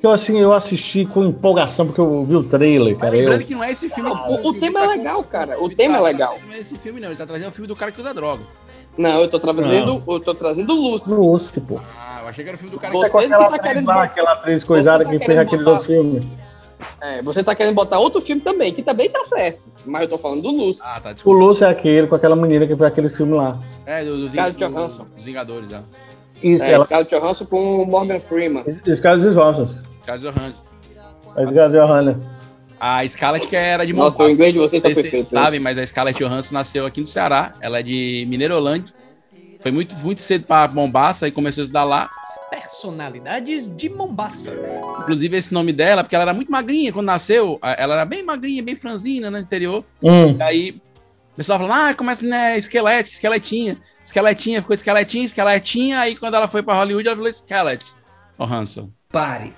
[0.04, 3.16] eu, assim, eu assisti com empolgação, porque eu vi o trailer, cara.
[3.16, 4.10] Eu, lembrando que não é esse filme.
[4.10, 6.36] Não, o- o tema é legal, cara, o tema é legal.
[6.46, 7.08] Não é esse filme, não.
[7.08, 8.54] Ele tá trazendo o filme do cara que usa drogas.
[8.98, 11.10] Não, eu tô trazendo, eu tô trazendo Lucy.
[11.10, 11.80] Lucy, pô.
[11.98, 13.48] Ah, eu achei que era o filme do cara Você que com que aquela tá
[13.56, 16.28] atriz querendo aquela atriz coisada você tá que fez aqueles outros filmes.
[17.00, 19.62] É, você tá querendo botar outro filme também, que também tá certo.
[19.86, 20.82] Mas eu tô falando do Lucy.
[20.84, 21.32] Ah, tá, O.
[21.32, 23.58] Lucy é aquele com aquela menina que fez aquele filme lá.
[23.86, 25.06] É, do, do, Scarlett do- Johansson.
[25.16, 25.80] dos Vingadores, ó.
[26.44, 26.84] Isso, É, ela.
[26.84, 28.66] Scarlett Johansson com o Morgan Freeman.
[28.86, 29.82] Os caras Johansson.
[30.04, 30.62] Scarlett Johansson.
[31.36, 32.22] Os caras Johansson.
[32.80, 35.30] A Scarlett que era de Nossa, o inglês de vocês tá perfeito.
[35.30, 37.54] vocês sabem, mas a Scarlett Johansson nasceu aqui no Ceará.
[37.62, 38.94] Ela é de Mineirolândia.
[39.62, 42.10] Foi muito, muito cedo para Mombasa e começou a estudar lá.
[42.52, 44.52] Personalidades de Mombasa.
[45.00, 47.58] Inclusive, esse nome dela, porque ela era muito magrinha quando nasceu.
[47.62, 49.86] Ela era bem magrinha, bem franzina no interior.
[50.04, 50.36] Hum.
[50.38, 50.82] E aí,
[51.32, 53.78] o pessoal falando, ah, começa, né, esquelética, esqueletinha.
[54.04, 56.00] Esqueletinha, ficou esqueletinha, esqueletinha.
[56.02, 57.86] Aí, quando ela foi para Hollywood, ela falou Skelet.
[58.38, 58.90] O Hanson.
[59.10, 59.54] Pare.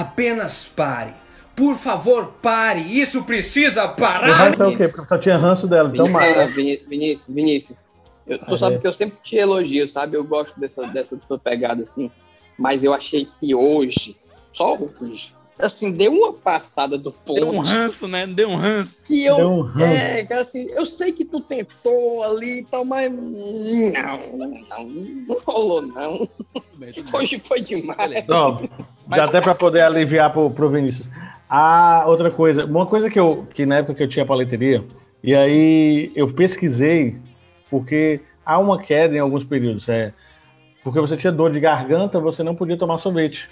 [0.00, 1.14] Apenas pare.
[1.54, 2.80] Por favor, pare.
[2.80, 4.30] Isso precisa O parar.
[4.32, 4.88] ranço é o quê?
[4.88, 5.90] Porque só tinha ranço dela.
[5.92, 6.54] Então, Vinícius, mas...
[6.54, 7.78] Vinícius, Vinícius, Vinícius,
[8.26, 8.78] eu- tu Ah, sabe é.
[8.78, 10.16] que eu sempre te elogio, sabe?
[10.18, 12.10] Eu gosto dessa, dessa tua pegada assim.
[12.58, 14.16] Mas eu achei que hoje,
[14.52, 17.34] só hoje, assim, deu uma passada do ponto.
[17.34, 18.26] Deu um ranço, né?
[18.26, 19.02] Deu um ranço.
[19.04, 19.36] que eu.
[19.36, 19.84] Deu um ranço.
[20.06, 23.10] é, que assim, eu sei que tu tentou ali e tal, mas.
[23.12, 26.28] Não, não, não rolou, não.
[27.14, 27.96] Hoje foi demais.
[27.96, 28.26] Beleza.
[28.34, 28.60] Ó,
[29.06, 31.10] Mas- até para poder aliviar pro, pro Vinícius.
[31.48, 34.84] Ah, outra coisa, uma coisa que eu que na época que eu tinha paleteria,
[35.22, 37.16] e aí eu pesquisei
[37.70, 40.12] porque há uma queda em alguns períodos, é
[40.82, 43.48] porque você tinha dor de garganta, você não podia tomar sorvete.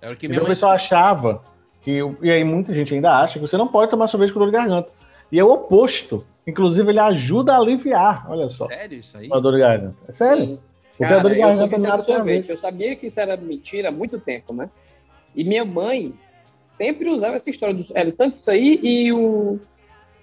[0.00, 0.46] Era o que Então mãe...
[0.46, 1.42] pessoal achava
[1.82, 4.46] que e aí muita gente ainda acha que você não pode tomar sorvete com dor
[4.50, 4.90] de garganta.
[5.30, 6.24] E é o oposto.
[6.46, 9.28] Inclusive ele ajuda a aliviar, olha só, Sério isso aí?
[9.32, 9.96] a dor de garganta.
[10.08, 10.60] É sério?
[10.90, 12.32] Porque a Cara, dor de garganta sabia nada tem a ver.
[12.32, 12.50] sorvete.
[12.50, 14.70] eu sabia que isso era mentira há muito tempo, né?
[15.36, 16.14] E minha mãe
[16.76, 17.74] sempre usava essa história.
[17.74, 19.60] Do, era tanto isso aí e o.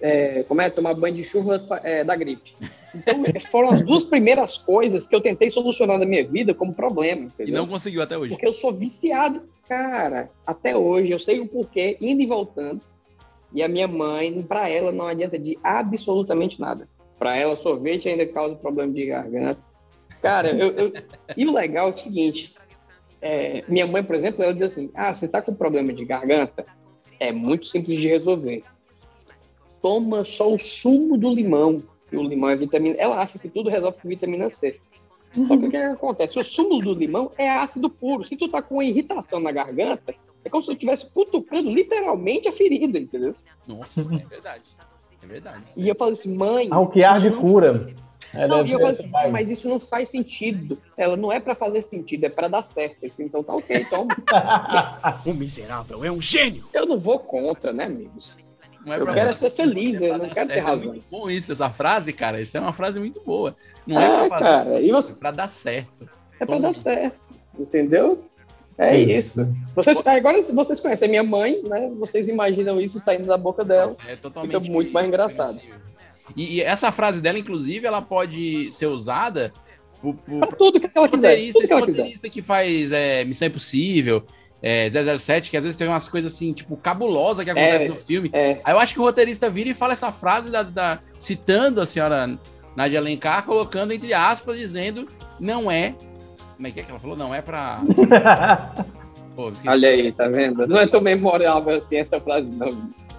[0.00, 0.68] é, como é?
[0.70, 2.52] Tomar banho de chuva é, da gripe.
[2.94, 7.22] Então, foram as duas primeiras coisas que eu tentei solucionar na minha vida como problema.
[7.22, 7.54] E Entendeu?
[7.54, 8.30] não conseguiu até hoje.
[8.30, 10.30] Porque eu sou viciado, cara.
[10.46, 12.80] Até hoje, eu sei o porquê, indo e voltando.
[13.52, 16.88] E a minha mãe, pra ela, não adianta de absolutamente nada.
[17.18, 19.60] Pra ela, sorvete ainda causa problema de garganta.
[20.20, 20.92] Cara, eu, eu-
[21.36, 22.52] e o legal é o seguinte:
[23.26, 26.66] é, minha mãe, por exemplo, ela diz assim: Ah, você tá com problema de garganta?
[27.18, 28.62] É muito simples de resolver.
[29.80, 31.82] Toma só o sumo do limão.
[32.12, 32.96] E o limão é vitamina.
[32.98, 34.78] Ela acha que tudo resolve com vitamina C.
[35.32, 36.38] Só que o que, que acontece?
[36.38, 38.28] O sumo do limão é ácido puro.
[38.28, 42.52] Se tu tá com irritação na garganta, é como se tu estivesse cutucando literalmente a
[42.52, 43.34] ferida, entendeu?
[43.66, 44.64] Nossa, é verdade.
[45.22, 45.62] É verdade.
[45.78, 46.68] E eu falei assim, mãe.
[46.70, 47.86] Ah, o que arde cura.
[48.36, 50.78] É, Não, deve e assim, mas isso não faz sentido.
[50.96, 52.96] Ela não é pra fazer sentido, é pra dar certo.
[53.18, 54.14] Então tá ok, toma.
[55.26, 56.64] O miserável é um gênio.
[56.72, 58.36] Eu não vou contra, né, amigos?
[58.84, 60.58] Não é Eu pra- quero é ser feliz, eu pra não quero ter certo.
[60.58, 60.86] É razão.
[60.88, 62.40] muito bom isso, essa frase, cara.
[62.40, 63.56] Isso é uma frase muito boa.
[63.86, 66.08] Não é, É, pra fazer cara, e você- é pra dar certo.
[66.38, 66.72] É pra Toma.
[66.72, 67.16] dar certo,
[67.58, 68.24] entendeu?
[68.76, 69.38] É isso.
[69.74, 71.90] Vocês, agora, vocês conhecem a minha mãe, né?
[71.96, 73.96] Vocês imaginam isso saindo da boca dela.
[74.06, 75.60] É totalmente Fica muito mais engraçado.
[76.36, 79.52] E, e essa frase dela, inclusive, ela pode ser usada
[80.00, 81.16] por, por Pra tudo que ela quiser.
[81.16, 82.28] roteirista, Tudo que esse ela quiser.
[82.30, 84.24] que faz é, Missão Impossível,
[84.62, 87.96] é, 007, que às vezes tem umas coisas assim, tipo, cabulosas que acontecem É, no
[87.96, 88.30] filme.
[88.32, 91.80] É, Aí eu acho que o roteirista vira e fala essa frase da, da- citando
[91.80, 92.38] a senhora
[92.74, 95.06] Nadia Alencar, colocando entre aspas, dizendo
[95.38, 95.94] não é.
[96.56, 97.16] Como é que é que ela falou?
[97.16, 97.82] Não é pra.
[99.34, 100.66] Pô, olha aí, tá vendo?
[100.66, 102.68] Não é tão memorável assim essa frase, não.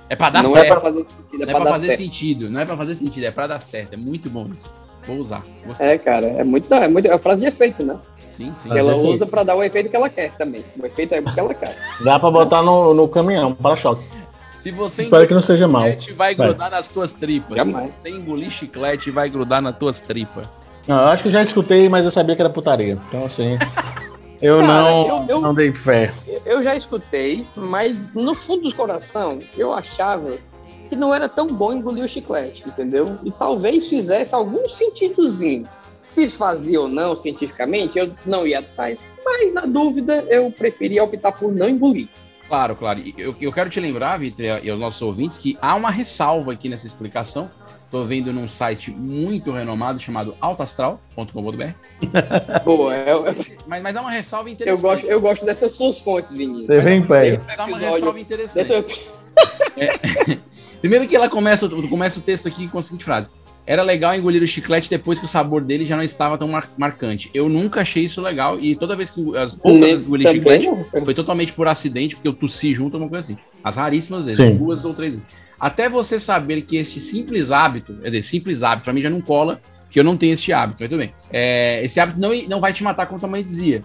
[0.09, 0.69] É pra dar não é certo.
[0.71, 1.99] pra fazer sentido, é não é pra pra dar fazer certo.
[1.99, 2.49] sentido.
[2.49, 3.93] Não é pra fazer sentido, é pra dar certo.
[3.93, 4.71] É muito bom isso.
[5.05, 5.43] Vou usar.
[5.65, 5.87] Gostei.
[5.87, 7.07] É, cara, é muito, é muito.
[7.07, 7.95] É frase de efeito, né?
[8.33, 8.69] Sim, sim.
[8.69, 9.13] Que ela efeito.
[9.13, 10.63] usa pra dar o efeito que ela quer também.
[10.81, 11.75] O efeito é o que ela quer.
[12.03, 14.03] Dá pra botar no, no caminhão, para-choque.
[14.59, 15.83] Se você Espero que não seja mal.
[15.83, 16.47] chiclete, vai Vai.
[16.47, 17.55] grudar nas tuas tripas.
[17.55, 17.93] Jamais.
[17.93, 20.49] Se você engolir chiclete, vai grudar nas tuas tripas.
[20.87, 22.99] Não, eu acho que já escutei, mas eu sabia que era putaria.
[23.07, 23.57] Então, assim,
[24.41, 26.13] eu Cara, não, eu- eu- não dei fé.
[26.45, 30.29] Eu já escutei, mas no fundo do coração, eu achava
[30.89, 33.17] que não era tão bom engolir o chiclete, entendeu?
[33.23, 35.67] E talvez fizesse algum sentidozinho.
[36.11, 38.99] Se fazia ou não cientificamente, eu não ia atrás.
[39.25, 42.07] Mas, na dúvida, eu preferia optar por não engolir.
[42.47, 42.99] Claro, claro.
[42.99, 46.53] E Eu, eu quero te lembrar, Vitor, e aos nossos ouvintes, que há uma ressalva
[46.53, 47.49] aqui nessa explicação.
[47.85, 51.69] Estou vendo num site muito renomado chamado altastral.com.br.
[52.65, 53.35] Eu, eu,
[53.67, 54.81] Mas, mas há uma ressalva eu interessante.
[54.81, 56.67] gosto, eu gosto dessas suas fontes, Vinícius.
[56.67, 56.99] Você vem.
[57.07, 58.71] Mas há uma ressalva interessante.
[58.71, 58.85] Eu-
[60.81, 63.29] Primeiro que ela começa, começa o texto aqui com a seguinte frase.
[63.67, 66.69] Era legal engolir o chiclete depois que o sabor dele já não estava tão mar-
[66.77, 67.31] marcante.
[67.33, 70.69] Eu nunca achei isso legal e toda vez que as poucas vezes que engoli chiclete
[71.03, 73.41] foi totalmente por acidente, porque eu tossi junto, uma coisa assim.
[73.63, 74.55] As raríssimas vezes, Sim.
[74.55, 75.27] duas ou três vezes.
[75.59, 79.21] Até você saber que este simples hábito, quer dizer, simples hábito, pra mim já não
[79.21, 81.13] cola, porque eu não tenho este hábito, mas tudo bem.
[81.31, 83.83] É, esse hábito não, não vai te matar, como tua mãe dizia.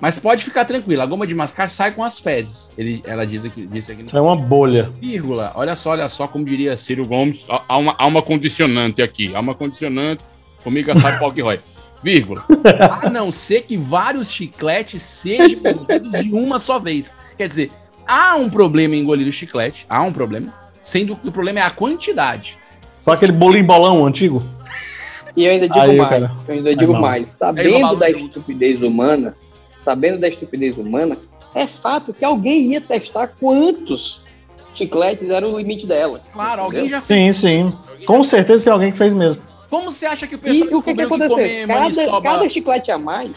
[0.00, 2.70] Mas pode ficar tranquilo, a goma de mascar sai com as fezes.
[2.78, 4.90] Ele, ela diz aqui, disse aqui no é uma bolha.
[4.98, 5.52] vírgula.
[5.54, 9.34] Olha só, olha só, como diria Ciro Gomes, há- há uma, há uma condicionante aqui.
[9.34, 10.24] Há uma condicionante,
[10.58, 11.60] formiga sai pau que rói.
[12.02, 12.42] Vírgula.
[13.02, 17.14] A não ser que vários chicletes sejam engolidos de uma só vez.
[17.36, 17.70] Quer dizer,
[18.06, 20.50] há um problema em engolir o chiclete, há um problema,
[20.90, 22.58] sendo que o problema é a quantidade.
[23.04, 24.42] Só aquele bolinho bolão antigo.
[25.36, 26.30] E eu ainda digo Aí, mais, cara.
[26.48, 27.30] eu ainda digo mais.
[27.38, 29.36] Sabendo da estupidez humana,
[29.84, 31.16] sabendo da estupidez humana,
[31.54, 34.20] é fato que alguém ia testar quantos
[34.74, 36.20] chicletes era o limite dela.
[36.32, 36.98] Claro, alguém Entendeu?
[36.98, 37.36] já fez.
[37.36, 37.74] Sim, sim.
[37.88, 39.40] Alguém Com já- certeza tem alguém que fez mesmo.
[39.70, 41.36] Como você acha que o E pessoal o que, que aconteceu?
[41.36, 43.30] comer Cada, cada chiclete a mais,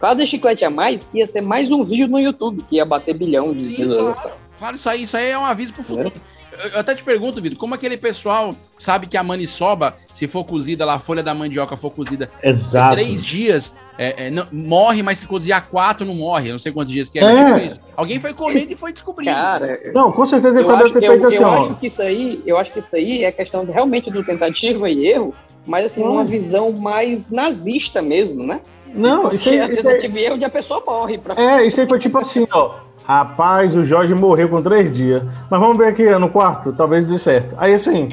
[0.00, 3.52] cada chiclete a mais ia ser mais um vídeo no YouTube, que ia bater bilhão
[3.52, 4.32] de Sim, claro.
[4.58, 6.08] Claro, isso aí, isso aí é um aviso pro futuro.
[6.08, 6.37] Eu,
[6.74, 10.84] eu até te pergunto, Vitor, como aquele pessoal sabe que a maniçoba, se for cozida
[10.84, 12.94] lá, a folha da mandioca for cozida Exato.
[12.96, 16.48] três dias, é, é, não- morre, mas se cozinhar quatro, não morre.
[16.48, 17.34] Eu não sei quantos dias que é, É.
[17.54, 17.80] tipo isso.
[17.96, 19.32] Alguém foi comendo e foi descobrindo.
[19.34, 22.02] Cara, Não, com certeza ele eu pode ter eu, feito assim, eu acho que isso
[22.02, 25.34] aí, eu acho que isso aí é questão realmente do tentativa e erro,
[25.66, 26.12] mas assim, Hum.
[26.12, 28.60] uma visão mais nazista mesmo, né?
[28.94, 31.18] Não, isso aí, a isso aí- tentativa e erro de a pessoa morre.
[31.18, 31.34] Pra...
[31.40, 32.74] É, isso aí foi tipo assim, ó.
[33.04, 35.22] Rapaz, o Jorge morreu com três dias.
[35.50, 37.54] Mas vamos ver aqui no quarto, talvez dê certo.
[37.56, 38.08] Aí assim,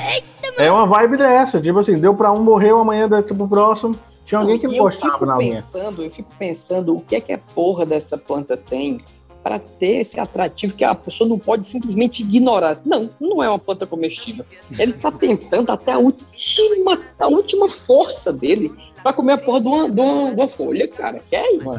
[0.57, 1.59] é uma vibe dessa.
[1.59, 3.95] Tipo assim, deu pra um, morreu, amanhã deu pro próximo.
[4.25, 5.65] Tinha alguém que fico na linha.
[5.71, 9.01] pensando, eu fico pensando o que é que a porra dessa planta tem
[9.43, 12.79] para ter esse atrativo que a pessoa não pode simplesmente ignorar.
[12.83, 14.43] Não, não é uma planta comestível.
[14.79, 18.71] Ele tá tentando até a última, a última força dele
[19.06, 21.22] para comer a porra de uma, de uma, de uma folha, cara.
[21.30, 21.70] Que é isso?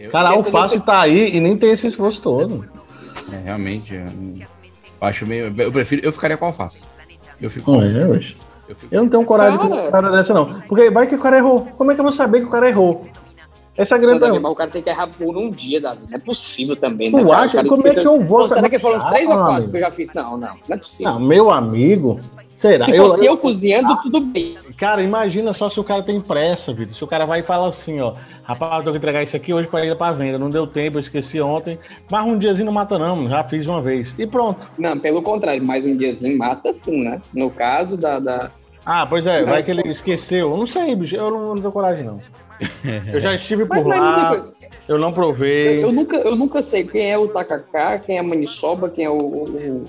[0.00, 0.08] É.
[0.08, 2.66] Cara, a alface tá aí e nem tem esse esforço todo.
[3.32, 3.94] É, realmente.
[3.94, 5.54] Eu, eu acho meio.
[5.56, 6.04] Eu prefiro.
[6.04, 6.82] Eu ficaria com alface.
[7.40, 7.70] Eu fico.
[7.70, 8.36] Não é, hoje.
[8.68, 8.92] Eu fico.
[8.92, 9.80] Eu não tenho coragem de Cara.
[9.82, 10.60] uma cara dessa, não.
[10.62, 11.68] Porque vai que o cara errou.
[11.78, 13.06] Como é que eu vou saber que o cara errou?
[13.76, 14.42] Essa é a grande Não, pergunta.
[14.42, 16.00] mas o cara tem que errar por um dia, Davi.
[16.08, 17.12] Não é possível também.
[17.12, 17.62] Tu né, acha?
[17.64, 18.70] Como é que eu vou Pô, Será saber?
[18.70, 20.12] que foram Ah, três ou quatro que eu já fiz?
[20.14, 20.48] Não, não.
[20.48, 21.12] Não é possível.
[21.12, 22.18] Não, meu amigo.
[22.56, 22.86] Será?
[22.86, 24.56] Se Eu, fosse eu cozinhando, tudo bem.
[24.78, 26.94] Cara, imagina só se o cara tem pressa, Vitor.
[26.96, 28.14] Se o cara vai e fala assim, ó,
[28.44, 30.38] rapaz, eu tenho que entregar isso aqui hoje pra ir pra venda.
[30.38, 31.78] Não deu tempo, eu esqueci ontem.
[32.10, 33.28] Mas um diazinho não mata, não.
[33.28, 34.14] Já fiz uma vez.
[34.18, 34.70] E pronto.
[34.78, 37.20] Não, pelo contrário, mais um diazinho mata sim, né?
[37.34, 38.18] No caso da.
[38.18, 38.50] da...
[38.86, 40.50] Ah, pois é, vai que ele esqueceu.
[40.50, 41.14] Eu não sei, bicho.
[41.14, 42.20] Eu não, não tenho coragem, não.
[43.12, 44.56] Eu já estive por Mas, mas lá, não tem-
[44.88, 45.76] eu não provei.
[45.78, 49.04] eu, eu nunca, eu nunca sei quem é o tacacá, quem é a maniçoba, quem
[49.04, 49.14] é o.
[49.18, 49.84] o-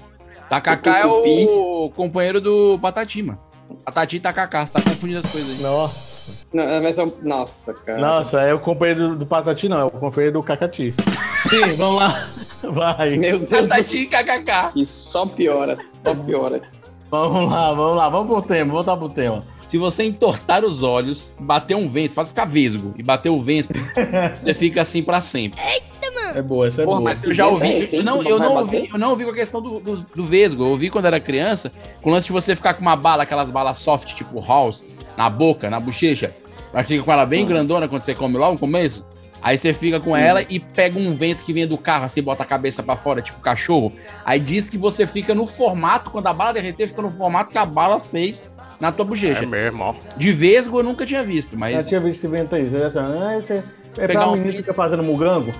[0.49, 3.39] Takaká é o companheiro do Patati, mano.
[3.83, 5.63] Patati e Takaká, você tá confundindo as coisas aí.
[5.63, 7.99] Nossa, Não, mas eu- Nossa, cara.
[7.99, 9.79] nossa, é o companheiro do, do Patati, não.
[9.81, 10.93] É o companheiro do Cacati.
[11.49, 12.27] Sim, vamos lá.
[12.63, 13.17] Vai.
[13.17, 13.49] Meu Deus.
[13.67, 14.71] Patati e KKK.
[14.75, 16.61] E só piora, só piora.
[17.11, 18.09] Vamos lá, vamos lá.
[18.09, 19.43] Vamos pro tema, voltar pro tema.
[19.67, 23.69] Se você entortar os olhos, bater um vento, faz ficar vesgo e bater o vento,
[24.41, 25.59] você fica assim pra sempre.
[26.33, 27.09] É boa, essa é Porra, boa.
[27.09, 29.31] mas Eu já ouvi, É, eu não, tem eu não ouvi, eu não ouvi com
[29.31, 30.63] a questão do, do, do vesgo.
[30.63, 33.49] Eu ouvi quando era criança, com o lance de você ficar com uma bala, aquelas
[33.49, 34.85] balas soft, tipo house,
[35.17, 36.33] na boca, na bochecha.
[36.73, 37.47] Mas fica com ela bem Hum.
[37.47, 39.05] grandona quando você come lá no começo.
[39.41, 42.43] Aí você fica com ela e pega um vento que vem do carro, assim, bota
[42.43, 43.93] a cabeça pra fora, tipo cachorro.
[44.25, 47.57] Aí diz que você fica no formato, quando a bala derreter, fica no formato que
[47.57, 48.43] a bala fez
[48.79, 49.43] na tua bochecha.
[49.43, 49.93] É mesmo, ó.
[50.15, 52.69] De vesgo eu nunca tinha visto, Já mas tinha visto esse vento aí.
[52.69, 53.63] Você assim, ah, esse é,
[53.97, 55.51] é Pegar pra um menino que fica fazendo mugango.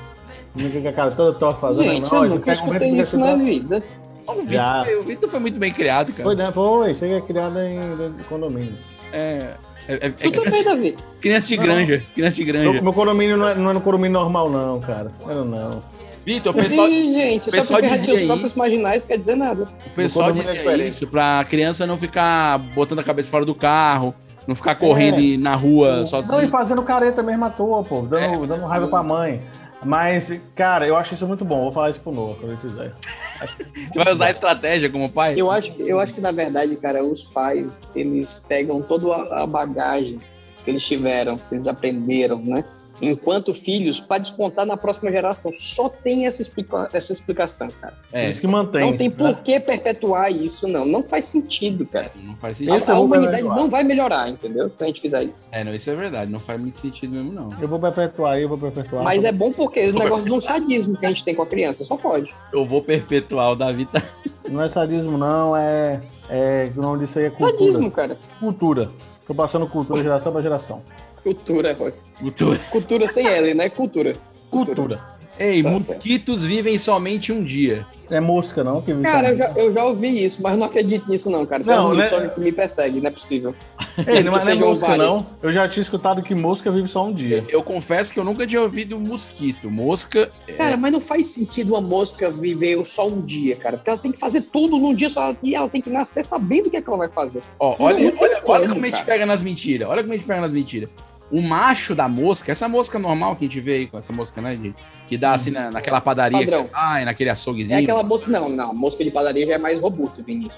[0.56, 1.84] Menino que a cara toda torta fazendo.
[1.84, 3.84] Gente, não, eu você nunca um escutei que isso na vida.
[4.28, 4.84] o Já.
[4.84, 6.24] Vitor, o Vitor foi muito bem criado, cara.
[6.24, 6.52] Foi, né?
[6.52, 7.80] Foi, você é criado em
[8.28, 8.74] condomínio.
[9.12, 9.54] É,
[9.88, 10.98] é, é- é Tu também, Davi.
[11.22, 12.72] criança de granja, criança de granja.
[12.72, 15.12] Meu, meu condomínio não é, não é no condomínio normal, não, cara.
[15.26, 15.84] Não, não.
[16.28, 19.64] Vitor, o pessoal, Ih, gente, pessoal só porque dizia os próprios marginais quer dizer nada.
[19.64, 20.90] o pessoal é dizia diferente.
[20.90, 24.14] isso pra criança não ficar botando a cabeça fora do carro,
[24.46, 25.38] não ficar correndo É.
[25.38, 26.50] na rua Não, e sozinho.
[26.52, 28.02] fazendo careta mesmo à toa, pô.
[28.02, 28.48] Dando, É.
[28.48, 29.40] dando raiva pra mãe.
[29.82, 31.62] Mas, cara, eu acho isso muito bom.
[31.62, 32.92] Vou falar isso pro Noah quando ele fizer.
[33.94, 35.36] Você vai usar a estratégia como pai?
[35.38, 39.44] Eu acho, que- eu acho que, na verdade, cara, os pais, eles pegam toda a
[39.44, 40.18] a bagagem
[40.66, 42.66] que eles tiveram, que eles aprenderam, né?
[43.02, 45.52] Enquanto filhos, para descontar na próxima geração.
[45.60, 47.94] Só tem essa, explica- essa explicação, cara.
[48.12, 48.82] É, isso que mantém.
[48.82, 49.16] não tem né?
[49.16, 50.86] por que perpetuar isso, não.
[50.86, 52.12] Não faz sentido, cara.
[52.24, 52.74] não faz A, sentido.
[52.76, 53.58] Eu a vou humanidade perpetuar.
[53.60, 54.70] não vai melhorar, entendeu?
[54.70, 55.48] Se a gente fizer isso.
[55.52, 57.50] É, não, isso é verdade, não faz muito sentido mesmo, não.
[57.62, 59.04] Eu vou perpetuar, eu vou perpetuar.
[59.04, 61.48] Mas é bom porque o negócio de um sadismo que a gente tem com a
[61.48, 62.34] criança, só pode.
[62.52, 64.02] Eu vou perpetuar o Davi tá.
[64.50, 66.02] Não é sadismo, não, é.
[66.30, 67.52] é o nome disso aí é cultura.
[67.52, 68.18] Sadismo, cara.
[68.40, 68.90] Cultura.
[69.28, 70.82] Tô passando cultura geração pra geração.
[71.24, 71.94] Cultura, Roy.
[72.20, 72.60] Cultura.
[72.72, 73.70] Cultura sem L, né?
[73.70, 74.14] Cultura.
[74.50, 75.17] Cultura.
[75.40, 77.86] Ei, Tá mosquitos vivem somente um dia.
[78.10, 78.82] É mosca, não?
[78.82, 81.62] Que Cara, eu já, eu já ouvi isso, mas não acredito nisso, não, cara.
[81.62, 82.10] Tem Não, um né?
[82.10, 83.54] só que me persegue, não é possível.
[84.08, 85.06] Ei, não, é- não é mosca, vários.
[85.06, 85.28] não.
[85.44, 87.44] Eu já tinha escutado que mosca vive só um dia.
[87.50, 89.70] Eu confesso que eu nunca tinha ouvido mosquito.
[89.70, 90.32] Mosca.
[90.48, 93.76] é, Cara, mas não faz sentido uma mosca viver só um dia, cara.
[93.76, 96.68] Porque ela tem que fazer tudo num dia só e ela tem que nascer sabendo
[96.68, 97.42] o que, é que ela vai fazer.
[97.60, 99.90] Ó, olha, Não tem olha, olha como, a gente pega nas mentiras.
[99.90, 100.90] Olha como a gente pega nas mentiras.
[101.30, 104.42] O macho da mosca, essa mosca normal que a gente vê aí, com essa mosca,
[104.42, 104.54] né?
[104.56, 104.74] de-
[105.08, 106.40] que dá assim na, naquela padaria.
[106.40, 106.64] Padrão.
[106.66, 107.80] Que, ai, naquele É açouguezinho.
[107.84, 108.32] aquela mosca.
[108.32, 108.70] Não, não.
[108.72, 110.56] A mosca de padaria já é mais robusta, Vinícius.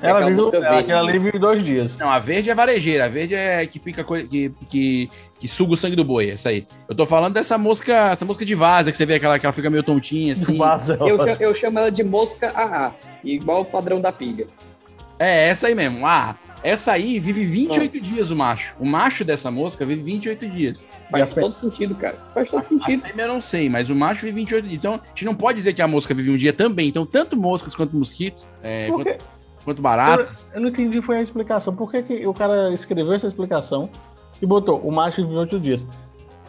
[0.00, 1.96] É Ela aquela vive, mosca ela, aquela ali vive dois dias.
[1.96, 3.04] Não, a verde é varejeira.
[3.04, 6.30] A verde é que pica coi- que, que, que suga o sangue do boi.
[6.30, 6.66] Essa aí.
[6.88, 9.52] Eu tô falando dessa mosca, essa mosca de vaza que você vê aquela que ela
[9.52, 10.58] fica meio tontinha assim.
[10.58, 10.98] Vaza.
[11.00, 14.48] Eu, chamo, eu chamo ela de mosca AA, igual o padrão da pilha.
[15.20, 16.04] É, essa aí mesmo.
[16.04, 18.74] Ah, Essa aí vive 28 dias, o macho.
[18.78, 20.86] O macho dessa mosca vive 28 dias.
[21.10, 22.16] Faz todo sentido, cara.
[22.32, 23.02] Faz todo A sentido.
[23.02, 24.78] fêmea eu não sei, mas o macho vive 28 dias.
[24.78, 26.88] Então, a gente não pode dizer que a mosca vive um dia também.
[26.88, 29.24] Então, tanto moscas quanto mosquitos, é, quanto,
[29.64, 30.46] quanto baratas.
[30.50, 31.74] Eu, eu não entendi foi a explicação.
[31.74, 33.90] Por que, que o cara escreveu essa explicação
[34.40, 35.84] e botou o macho vive oito dias?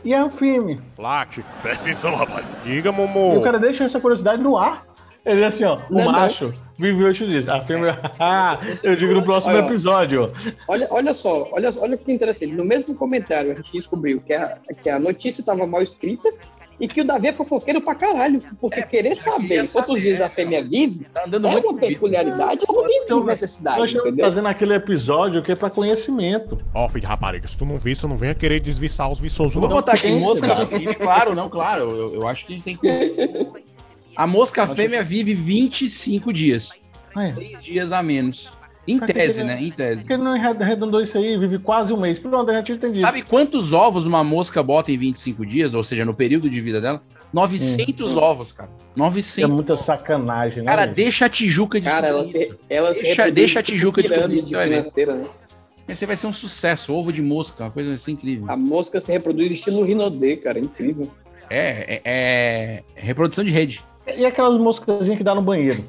[0.05, 0.79] E é um filme.
[0.97, 2.45] Late, presta atenção, rapaz.
[2.63, 3.37] Diga, E Momô.
[3.37, 4.85] o cara deixa essa curiosidade no ar.
[5.25, 6.11] Ele é assim, ó, o Não, não.
[6.11, 7.47] macho vive oito dias.
[7.47, 9.67] A fêmea, ah, eu digo no próximo Olha, ó.
[9.67, 10.33] episódio.
[10.67, 12.51] Olha, olha só, olha, olha que interessante.
[12.51, 16.29] No mesmo comentário a gente descobriu que a, que a notícia estava mal escrita
[16.79, 18.41] e que o Davi é fofoqueiro pra caralho.
[18.59, 21.69] Porque querer queria saber quantos saber, dias a é, fêmea vive Tá andando é muito
[21.69, 26.59] uma peculiaridade ou não Então, necessidade, Nós estamos fazendo aquele episódio que é pra conhecimento.
[26.73, 29.61] Ó, filho de rapariga, se tu não visse, não venha querer desviçar os viçosos, Eu
[29.61, 29.77] vou não.
[29.77, 30.47] botar aqui mosca.
[30.99, 31.83] Claro, não, claro.
[31.89, 33.63] Eu, eu acho que a gente tem que.
[34.15, 36.71] A mosca fêmea vive 25 dias.
[37.15, 37.31] Ah, é.
[37.31, 38.49] Três dias a menos.
[38.85, 39.61] Em tese, que- né?
[39.61, 40.05] Em Por tese.
[40.07, 41.37] que ele não arredondou isso aí?
[41.37, 42.19] Vive quase um mês.
[42.19, 43.01] Pronto, a gente entendeu.
[43.01, 45.73] Sabe quantos ovos uma mosca bota em 25 dias?
[45.73, 47.01] Ou seja, no período de vida dela?
[47.31, 48.69] 900 ovos, cara.
[48.69, 49.49] É 900.
[49.49, 50.69] muita sacanagem, né?
[50.69, 55.27] Cara, deixa a Tijuca de Cara, ela se, ela Deixa- deixa a Tijuca financeira, né?
[55.87, 56.93] Esse vai ser um sucesso.
[56.93, 58.45] Ovo de mosca, uma coisa assim incrível.
[58.49, 60.59] A mosca se reproduz estilo rinodê, cara.
[60.59, 61.09] Incrível.
[61.49, 63.81] É, é, é reprodução de rede.
[64.17, 65.83] E aquelas moscazinhas que dá no banheiro?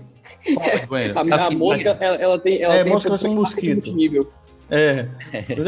[0.88, 1.18] Banheiro.
[1.18, 2.60] A, a mosca, ela, ela tem.
[2.62, 3.74] Ela É, tem mosca são em mosquito.
[3.86, 4.30] multinível.
[4.70, 5.06] É.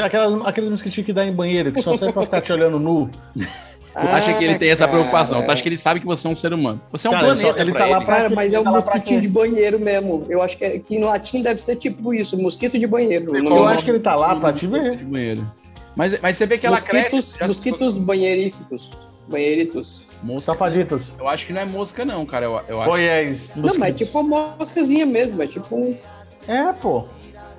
[0.04, 3.10] Aquelas, aqueles mosquitinhos que dá em banheiro, que só serve pra ficar te olhando nu.
[3.34, 5.42] Tu acha que ele tem essa Ah, cara, preocupação?
[5.42, 6.80] Tu acha que ele sabe que você é um ser humano?
[6.92, 8.04] Você é um Cara, ele só- planeta ele pra tá lá ele.
[8.06, 10.22] pra- mas é um Tá mosquitinho de banheiro mesmo.
[10.28, 13.34] Eu acho que, é- que no latim deve ser tipo isso, mosquito de banheiro.
[13.36, 14.96] Eu nome- acho que ele tá lá pra te ver.
[14.96, 15.46] de banheiro.
[15.94, 17.28] Mas, mas você vê que ela mosquitos, cresce.
[17.38, 18.90] já se- Mosquitos banheiríficos.
[19.30, 20.04] Banheiritos.
[20.22, 20.52] Mosca.
[20.52, 21.14] Safaditas.
[21.18, 22.46] Eu acho que não é mosca, não, cara.
[22.46, 22.90] Eu, eu acho.
[22.90, 23.52] Boiés.
[23.56, 25.42] Não, mas é tipo uma moscazinha mesmo.
[25.42, 25.96] É tipo um.
[26.48, 27.04] É, pô.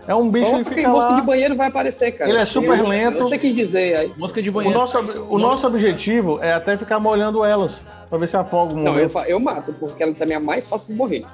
[0.08, 1.20] É um bicho que Coloca que fica mosca lá.
[1.20, 2.30] de banheiro vai aparecer, cara.
[2.30, 3.20] Ele é super Eu- lento.
[3.20, 4.14] Você quis dizer aí.
[4.18, 4.80] Mosca de O banheiro.
[4.80, 8.84] nosso, ob- o nosso objetivo é até ficar molhando elas, pra ver se afoga um
[8.84, 11.26] Não, eu, eu mato, porque ela também é mais fácil de morrer.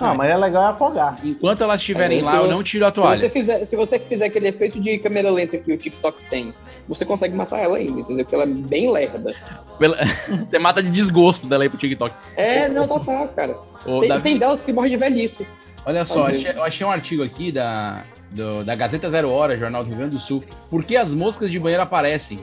[0.00, 1.16] Não, mas é legal afogar.
[1.22, 3.30] Enquanto elas estiverem É, lá, se eu não tiro a Se você, toalha.
[3.30, 6.54] fizer, se você fizer aquele efeito de câmera lenta que o TikTok tem,
[6.88, 8.24] você consegue matar ela ainda, entendeu?
[8.24, 9.34] Porque ela é bem lerda.
[9.78, 9.96] Pela-
[10.48, 12.14] Você mata de desgosto dela aí pro TikTok.
[12.36, 13.56] É, não, total, cara.
[13.86, 15.46] Ô, Tem, Davi, tem delas que morrem de velhice.
[15.86, 19.82] olha só, achei, eu achei um artigo aqui da, do- da Gazeta Zero Hora, Jornal
[19.82, 20.42] do Rio Grande do Sul.
[20.70, 22.40] Por que as moscas de banheiro aparecem?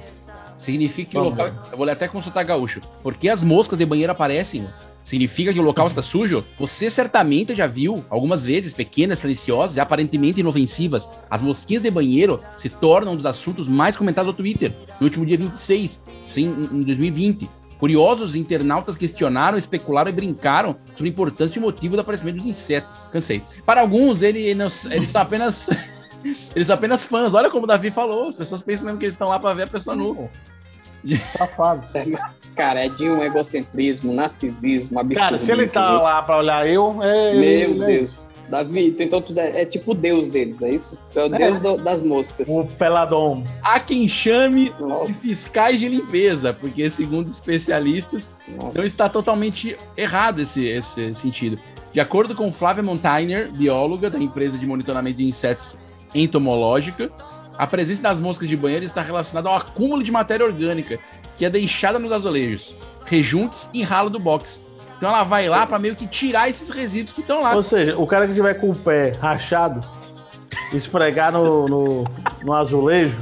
[0.57, 1.61] Significa que o Vamos local.
[1.71, 2.81] Eu vou ler até consultar gaúcho.
[3.03, 4.67] Por que as moscas de banheiro aparecem?
[5.03, 6.43] Significa que o local está sujo?
[6.59, 11.07] Você certamente já viu, algumas vezes, pequenas, silenciosas e aparentemente inofensivas.
[11.29, 15.25] As mosquinhas de banheiro se tornam um dos assuntos mais comentados no Twitter, no último
[15.25, 17.47] dia 26, sim, em em 2020.
[17.79, 22.45] Curiosos internautas questionaram, especularam e brincaram sobre a importância e o motivo do aparecimento dos
[22.47, 22.99] insetos.
[23.11, 23.43] Cansei.
[23.67, 25.69] Para alguns, ele não- eles são apenas.
[26.23, 27.33] Eles são apenas fãs.
[27.33, 28.27] Olha como o Davi falou.
[28.27, 30.29] As pessoas pensam mesmo que eles estão lá para ver a pessoa nua.
[31.37, 31.89] Safados.
[32.55, 35.19] Cara, é de um egocentrismo, narcisismo, absurdo.
[35.19, 36.03] Cara, se ele tá viu?
[36.03, 37.33] lá pra olhar eu, é.
[37.33, 38.27] Meu ele- é Deus.
[38.49, 40.97] Davi, então tu é, é tipo o deus deles, é isso?
[41.13, 42.47] É o deus do- das moscas.
[42.49, 43.43] O peladão.
[43.61, 48.77] Há quem chame Nossa, de fiscais de limpeza, porque, segundo especialistas, nossa.
[48.77, 51.59] não está totalmente errado esse, esse sentido.
[51.91, 55.77] De acordo com Flávia Montainer, bióloga da empresa de monitoramento de insetos
[56.13, 57.11] entomológica,
[57.57, 60.99] a presença das moscas de banheiro está relacionada ao acúmulo de matéria orgânica
[61.37, 64.61] que é deixada nos azulejos, rejuntos e ralo do box.
[64.97, 67.53] Então ela vai lá para meio que tirar esses resíduos que estão lá.
[67.55, 69.81] Ou seja, o cara que tiver com o pé rachado,
[70.73, 72.03] esfregar no, no,
[72.43, 73.17] no azulejo,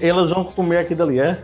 [0.00, 1.42] elas vão comer aquilo ali, é?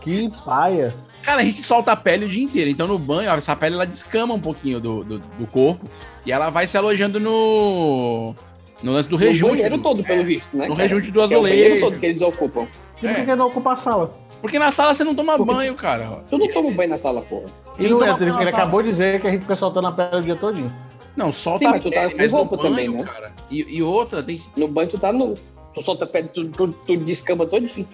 [0.00, 0.92] Que paia.
[1.22, 2.68] Cara, a gente solta a pele o dia inteiro.
[2.68, 5.88] Então no banho, ó, essa pele ela descama um pouquinho do, do, do corpo
[6.26, 8.34] e ela vai se alojando no.
[8.82, 9.50] No lance do No rejunte.
[9.52, 10.66] banheiro do- todo, pelo visto, né?
[10.68, 10.88] no cara?
[10.88, 11.86] rejunte do Que é o banheiro azulejo.
[11.86, 12.66] todo que eles ocupam.
[13.02, 13.14] E É.
[13.14, 14.14] por que não ocupa a sala?
[14.40, 16.22] Porque na sala você não toma Porque- banho, cara.
[16.28, 17.44] Tu não toma banho na sala, porra.
[17.78, 18.48] E não toma é, ele, sala?
[18.48, 20.72] acabou de dizer que a gente fica soltando a pele o dia todinho.
[21.16, 23.04] Não, solta Sim, a mas tu tá pele, com mas no roupa banho, também, né?
[23.04, 23.32] cara.
[23.50, 25.34] E, e outra, tem No banho tu tá nu.
[25.74, 27.86] Tu solta a pele, tu, tu, tu descama todinho.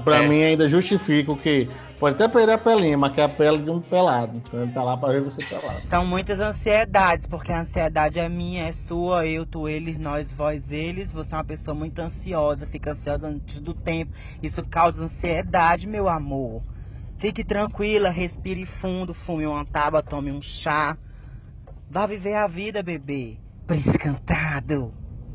[0.00, 0.28] Pra É.
[0.28, 3.62] mim ainda justifica o que pode até perder a pelinha, mas que é a pele
[3.62, 4.36] de um pelado.
[4.38, 5.80] Então ele tá lá pra ver você pelado.
[5.82, 10.62] São muitas ansiedades, porque a ansiedade é minha, é sua, eu, tu, eles, nós, vós,
[10.70, 11.12] eles.
[11.12, 14.12] Você é uma pessoa muito ansiosa, fica ansiosa antes do tempo.
[14.42, 16.62] Isso causa ansiedade, meu amor.
[17.18, 20.96] Fique tranquila, respire fundo, fume uma tábua, tome um chá.
[21.88, 23.36] Vá viver a vida, bebê.
[23.66, 24.92] Príncipe cantado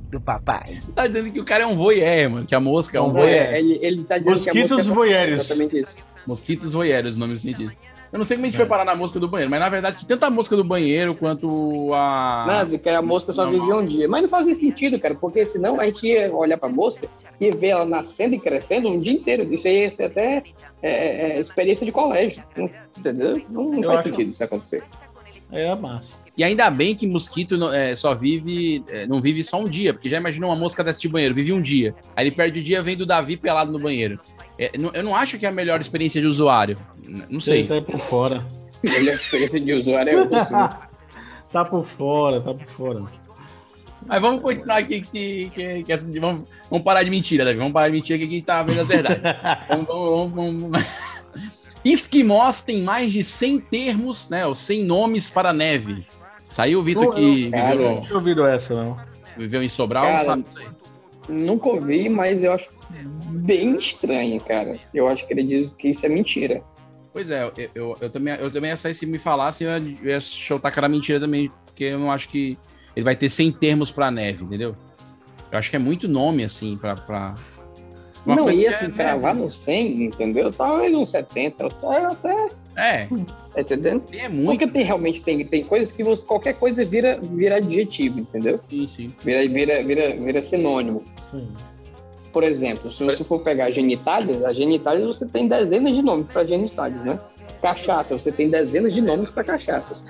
[0.09, 0.79] do papai.
[0.95, 2.45] tá dizendo que o cara é um voyeur, mano.
[2.45, 3.29] Que a mosca é um voyeur.
[3.29, 5.95] É, ele, ele tá dizendo que a Mosquitos música é exatamente isso.
[6.25, 7.81] Mosquitos voyeurs, o nome científico.
[8.11, 10.05] Eu não sei como a gente foi parar na mosca do banheiro, mas na verdade,
[10.05, 12.45] tanto a mosca do banheiro quanto a.
[12.47, 14.07] Nada, que a mosca só vivia um dia.
[14.07, 17.05] Mas não fazia sentido, cara, porque senão a gente ia olhar pra mosca
[17.39, 19.53] e ver ela nascendo e crescendo um dia inteiro.
[19.53, 20.41] Isso aí ia ser até
[20.81, 20.89] é,
[21.37, 22.41] é, experiência de colégio.
[22.55, 23.41] Não- Entendeu?
[23.49, 24.83] Não, não faz acho- sentido isso acontecer.
[25.51, 26.26] É massa.
[26.37, 30.07] E ainda bem que mosquito é, só vive, é, não vive só um dia, porque
[30.07, 31.95] já imaginou uma mosca dessa de banheiro, vive um dia.
[32.15, 34.19] Aí ele perde o dia, vem do Davi pelado no banheiro.
[34.59, 36.77] É, não- eu não acho que é a melhor experiência de usuário.
[37.29, 37.63] Não sei.
[37.65, 38.45] Você tá por fora.
[38.83, 40.37] Ele é experiência de usuário é outro.
[41.51, 43.03] tá por fora, tá por fora.
[44.05, 47.57] Mas vamos continuar aqui que, que, que essa- vamos, vamos parar de mentira, Davi.
[47.57, 49.21] Vamos parar de mentira que aqui tá vendo a verdade.
[49.67, 50.83] vamos, vamos, vamos, vamos.
[51.83, 54.45] Esquimós tem mais de 100 termos, né?
[54.45, 56.05] Ou 100 nomes para neve.
[56.57, 58.97] Saiu o Vitor que Cara, viveu, Não tinha ouvido essa, não.
[59.37, 60.43] viveu em Sobral, Cara, sabe.
[61.29, 62.67] Nunca ouvi, mas eu acho
[63.29, 64.75] bem estranho, cara.
[64.91, 66.63] Eu acho que ele diz que isso é mentira.
[67.13, 69.97] Pois é, eu, eu, eu também, eu também ia sair se me falasse, eu ia,
[70.01, 72.57] eu ia chutar que era mentira também, porque eu não acho que
[72.95, 74.75] ele vai ter 100 termos pra neve, entendeu?
[75.51, 76.95] Eu acho que é muito nome, assim, pra...
[76.95, 77.35] pra...
[78.25, 78.95] uma não ia que é se neve.
[78.95, 80.51] cravar no 100, entendeu?
[80.51, 82.47] Talvez uns 70, até, até
[82.77, 83.07] É,
[83.55, 84.03] tá entendendo?
[84.13, 84.49] é muito.
[84.49, 88.59] Porque tem realmente tem, tem coisas que você, qualquer coisa vira, vira adjetivo, entendeu?
[88.69, 89.13] Sim, sim.
[89.23, 91.03] Vira, vira, vira, vira sinônimo.
[91.31, 91.47] Sim.
[92.31, 96.45] Por exemplo, se você for pegar genitálias, as genitálias você tem dezenas de nomes para
[96.45, 97.19] genitálias, né?
[97.63, 100.03] Cachaça, você tem dezenas de nomes para cachaças.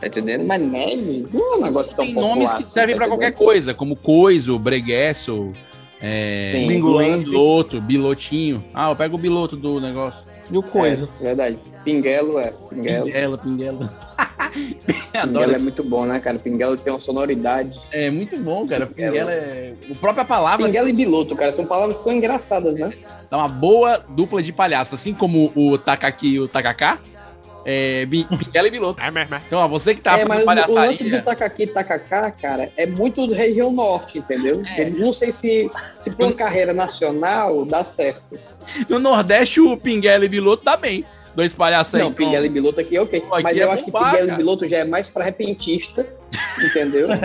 [0.00, 0.46] Tá entendendo?
[0.46, 3.32] Mas neve não é um negócio tão Tem nomes popular, que servem tá pra qualquer
[3.32, 5.52] coisa, como coiso, breguesso,
[6.00, 6.66] é, Sim.
[6.66, 8.64] Biloto, bilotinho.
[8.74, 10.31] Ah, eu pego o biloto do negócio.
[10.52, 11.08] E o coisa.
[11.20, 11.58] É, verdade.
[11.82, 12.52] Pinguelo é.
[12.68, 13.06] Pinguelo.
[13.06, 13.78] Pinguela, pinguela.
[14.52, 16.38] Pinguelo Adoro é muito bom, né, cara?
[16.38, 17.80] Pinguelo tem uma sonoridade.
[17.90, 18.86] É muito bom, cara.
[18.86, 19.72] Pinguela é.
[19.90, 22.92] A própria palavra Pinguelo e biloto, cara, são palavras que são engraçadas, né?
[23.30, 24.94] dá uma boa dupla de palhaço.
[24.94, 26.98] Assim como o Takaki e o Takaká.
[27.64, 29.00] É, Pinguela e Biloto.
[29.02, 29.40] É mesmo, é.
[29.46, 31.22] Então, ó, você que tá é, fazendo o- o lance do palhaçaria.
[31.22, 34.62] Takaki e Takaká, cara, é muito do região norte, entendeu?
[34.76, 34.90] É.
[34.90, 35.70] Não sei se,
[36.02, 38.38] se pra uma carreira nacional dá certo.
[38.88, 41.04] No Nordeste, o Pinguela e Biloto dá bem.
[41.34, 42.02] Dois palhaços aí.
[42.02, 43.20] Não, com- Pinguelo e Biloto aqui é ok.
[43.20, 44.40] Pô, aqui mas é eu acho que bombar, Pinguelo cara.
[44.40, 46.06] e Biloto já é mais pra repentista,
[46.64, 47.08] entendeu?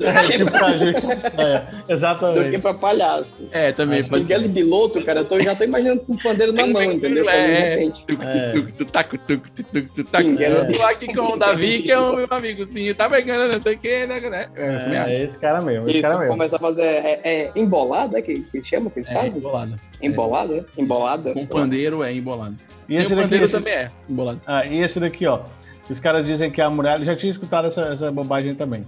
[0.00, 0.96] É, tipo, pra gente.
[1.06, 2.58] É, Do que exatamente.
[2.58, 3.26] pra palhaço.
[3.50, 6.22] É, também Acho pode Pinguelo e Biloto, cara, eu tô, já tô imaginando com o
[6.22, 7.28] pandeiro na mão, entendeu?
[7.28, 8.04] É, repente.
[8.06, 8.48] Tuc, É.
[8.52, 10.26] tuc, tuc, tac, tuc, tuc, tuc, tac.
[10.76, 12.66] Tô aqui com o Davi, que é o meu amigo.
[12.66, 14.20] Sim, tá pegando, não sei o que, né?
[14.20, 14.46] né?
[14.56, 15.12] É.
[15.12, 16.32] É, esse cara mesmo, esse cara mesmo.
[16.32, 16.82] começa a fazer.
[16.82, 19.30] É, é embolada que, que chama, que eles É, fazem?
[19.36, 19.80] embolado.
[20.02, 20.54] Embolada?
[20.76, 20.80] é?
[20.80, 21.32] Embolada?
[21.32, 22.56] Com pandeiro é embolado.
[22.88, 24.40] E Sem esse o daqui, pandeiro esse, também é embolado.
[24.46, 25.40] ah, e esse daqui, ó.
[25.88, 27.04] Os caras dizem que a muralha.
[27.04, 28.84] Já tinha escutado essa, essa bobagem também.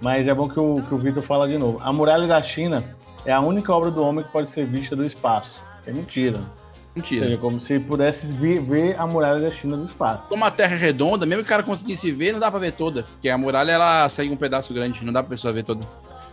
[0.00, 1.80] Mas é bom que o, que o Vitor fala de novo.
[1.82, 2.82] A muralha da China
[3.24, 5.60] é a única obra do homem que pode ser vista do espaço.
[5.86, 6.38] É mentira.
[6.38, 7.26] Ou Mentira.
[7.26, 10.28] seja, como se pudesse ver, ver a muralha da China do espaço.
[10.28, 12.72] Como a Terra é redonda, mesmo que o cara conseguisse ver, não dá pra ver
[12.72, 13.02] toda.
[13.04, 15.86] Porque a muralha, ela segue um pedaço grande, não dá pra pessoa ver toda.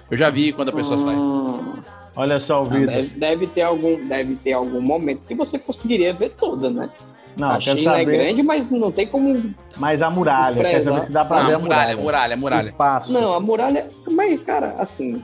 [0.10, 1.16] Eu já vi quando a pessoa sai.
[1.16, 1.74] Hum,
[2.16, 2.88] Olha só o Vitor.
[2.88, 6.90] deve, deve ter algum, deve ter algum momento que você conseguiria ver toda, né?
[7.38, 8.06] Não, a China é saber.
[8.18, 9.54] grande, mas não tem como.
[9.78, 11.98] Mas a muralha, quer saber se dá pra Ah, ver a muralha, muralha.
[12.02, 12.70] muralha, muralha.
[12.70, 13.12] espaço.
[13.14, 13.90] Não, a muralha.
[14.12, 15.22] Mas, cara, assim.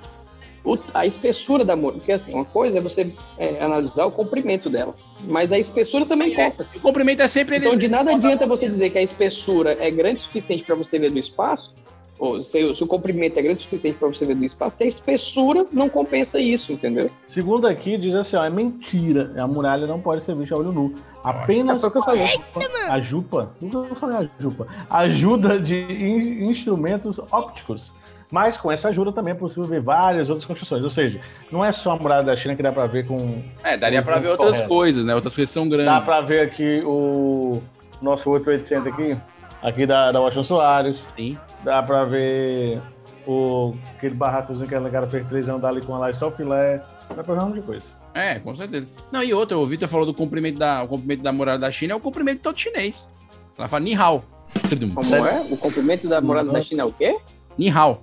[0.64, 1.98] o- a espessura da muralha.
[2.00, 4.94] Porque, assim, uma coisa é você é, analisar o comprimento dela.
[5.24, 6.68] Mas a espessura também É, conta.
[6.76, 10.20] O comprimento é sempre Então, de nada adianta você dizer que a espessura é grande
[10.20, 11.72] o suficiente para você ver do espaço,
[12.22, 14.84] ou se, se o comprimento é grande o suficiente para você ver do espaço, se
[14.84, 17.10] a espessura não compensa isso, entendeu?
[17.28, 19.34] Segundo aqui, diz assim, ó, é mentira.
[19.40, 20.94] A muralha não pode ser vista a olho nu.
[21.24, 22.28] Apenas É, foi o que eu falei.
[22.88, 27.92] a jupa, nunca vou falar a jupa, ajuda de in- instrumentos ópticos.
[28.32, 30.84] Mas com essa ajuda também é possível ver várias outras construções.
[30.84, 31.20] Ou seja,
[31.52, 33.42] não é só a muralha da China que dá pra ver com.
[33.64, 34.70] É, daria pra ver outras Correto.
[34.70, 35.14] coisas, né?
[35.16, 36.04] Outras coisas são Dá grandes.
[36.06, 37.62] pra ver aqui o
[38.02, 39.18] nosso 8800 aqui,
[39.62, 41.08] aqui da, da Washington Soares.
[41.16, 41.38] Sim.
[41.64, 42.82] Dá pra ver
[43.26, 46.32] o, aquele barracozinho que a cara fez três anos ali com a laje só o
[46.32, 46.82] filé.
[47.16, 47.86] Dá pra ver um monte de coisa.
[48.14, 48.88] É, com certeza.
[49.12, 51.94] Não, e outra, o Vitor falou do comprimento da, o comprimento da muralha da China,
[51.94, 53.10] é o comprimento todo chinês.
[53.58, 54.24] Ela fala ni hao.
[54.94, 55.42] Como é?
[55.50, 57.18] O comprimento da muralha da China é o quê?
[57.58, 58.02] Ni hao.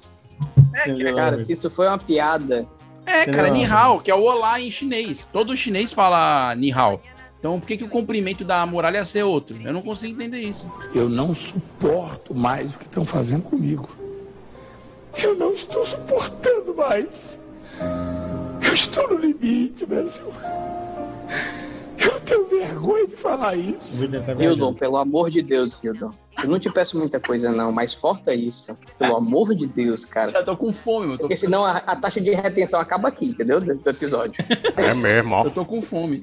[0.87, 1.15] Entendeu?
[1.15, 2.67] Cara, se isso foi uma piada,
[3.05, 3.53] É, cara, Entendeu?
[3.55, 5.29] ni hao, que é o olá em chinês.
[5.31, 7.01] Todo chinês fala ni hao.
[7.39, 9.57] Então, por que, que o comprimento da muralha ia ser outro?
[9.65, 10.67] Eu não consigo entender isso.
[10.95, 13.89] Eu não suporto mais o que estão fazendo comigo.
[15.17, 17.39] Eu não estou suportando mais.
[18.67, 20.25] Eu estou no limite, Brasil.
[21.97, 24.07] Eu não tenho vergonha de falar isso.
[24.09, 26.11] Tá Hildon, pelo amor de Deus, Hildon.
[26.43, 28.77] Eu não te peço muita coisa, não, mas corta isso.
[28.99, 30.33] Pelo amor de Deus, cara.
[30.39, 33.27] Eu tô com fome, eu tô, Porque senão a, a taxa de retenção acaba aqui,
[33.27, 33.61] entendeu?
[33.61, 34.45] Do episódio.
[34.77, 35.45] É mesmo, ó.
[35.45, 36.23] eu tô com fome.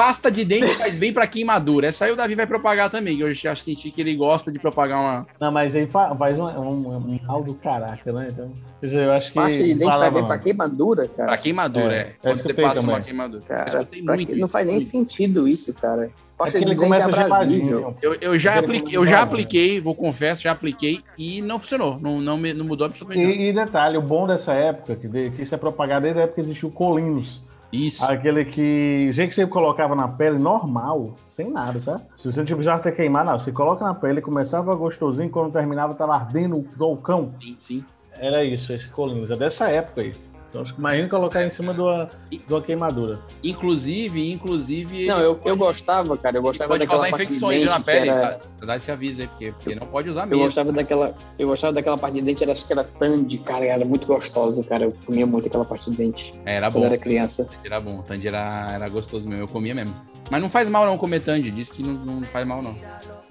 [0.00, 1.88] Pasta de dente faz bem pra queimadura.
[1.88, 3.18] Essa aí o Davi vai propagar também.
[3.18, 5.26] que Eu já senti que ele gosta de propagar uma.
[5.38, 8.28] Não, mas aí fa- faz um, um, um mal do caraca, né?
[8.30, 8.50] Então,
[8.82, 9.34] eu acho que.
[9.34, 11.28] Pasta de dente falava bem pra queimadura, cara.
[11.28, 12.02] Pra queimadura, É, é.
[12.08, 13.02] eu Quando você passa uma também.
[13.04, 13.42] queimadura.
[13.42, 14.90] Eu Cara, muito que- não faz nem muito.
[14.90, 16.06] sentido isso, cara.
[16.06, 17.66] É Pasta que de ele dente começa abrasível.
[17.76, 17.96] geladinho.
[18.00, 22.00] Eu, eu já, apliquei, eu já apliquei, vou confesso, já apliquei e não funcionou.
[22.00, 23.38] Não, não, não mudou absolutamente nada.
[23.42, 26.22] E, e detalhe, o bom dessa época, que, de- que isso é propagado desde a
[26.22, 27.42] época que existiu o Colinos.
[27.72, 28.04] Isso.
[28.04, 32.02] Aquele que, jeito que você colocava na pele normal, sem nada, sabe?
[32.16, 33.38] Se você não precisava ter queimar, não.
[33.38, 37.32] Você coloca na pele, começava gostosinho, quando terminava tava ardendo o cão.
[37.40, 37.84] Sim, sim.
[38.18, 39.30] Era isso, esse Colinos.
[39.30, 40.12] É dessa época aí.
[40.50, 43.20] Então, imagina colocar em cima de uma, de uma queimadura.
[43.42, 45.06] Inclusive, inclusive.
[45.06, 46.38] Não, eu, eu gostava, cara.
[46.38, 48.08] Eu gostava pode daquela causar parte de infecções dente na que pele.
[48.08, 48.66] era- tá?
[48.66, 50.44] Dá esse aviso aí, porque, porque não pode usar Eu mesmo.
[50.44, 53.84] gostava daquela, eu gostava daquela parte de dente, era, acho que era Tandy, cara, era
[53.84, 54.84] muito gostosa, cara.
[54.84, 56.86] Eu comia muito aquela parte de dente É, Era quando bom.
[56.86, 57.48] era criança.
[57.64, 58.02] Era bom.
[58.02, 59.44] Tandy era, era gostoso mesmo.
[59.44, 59.94] Eu comia mesmo.
[60.30, 61.50] Mas não faz mal não comer Tandy.
[61.50, 62.74] Diz que não, não faz mal não.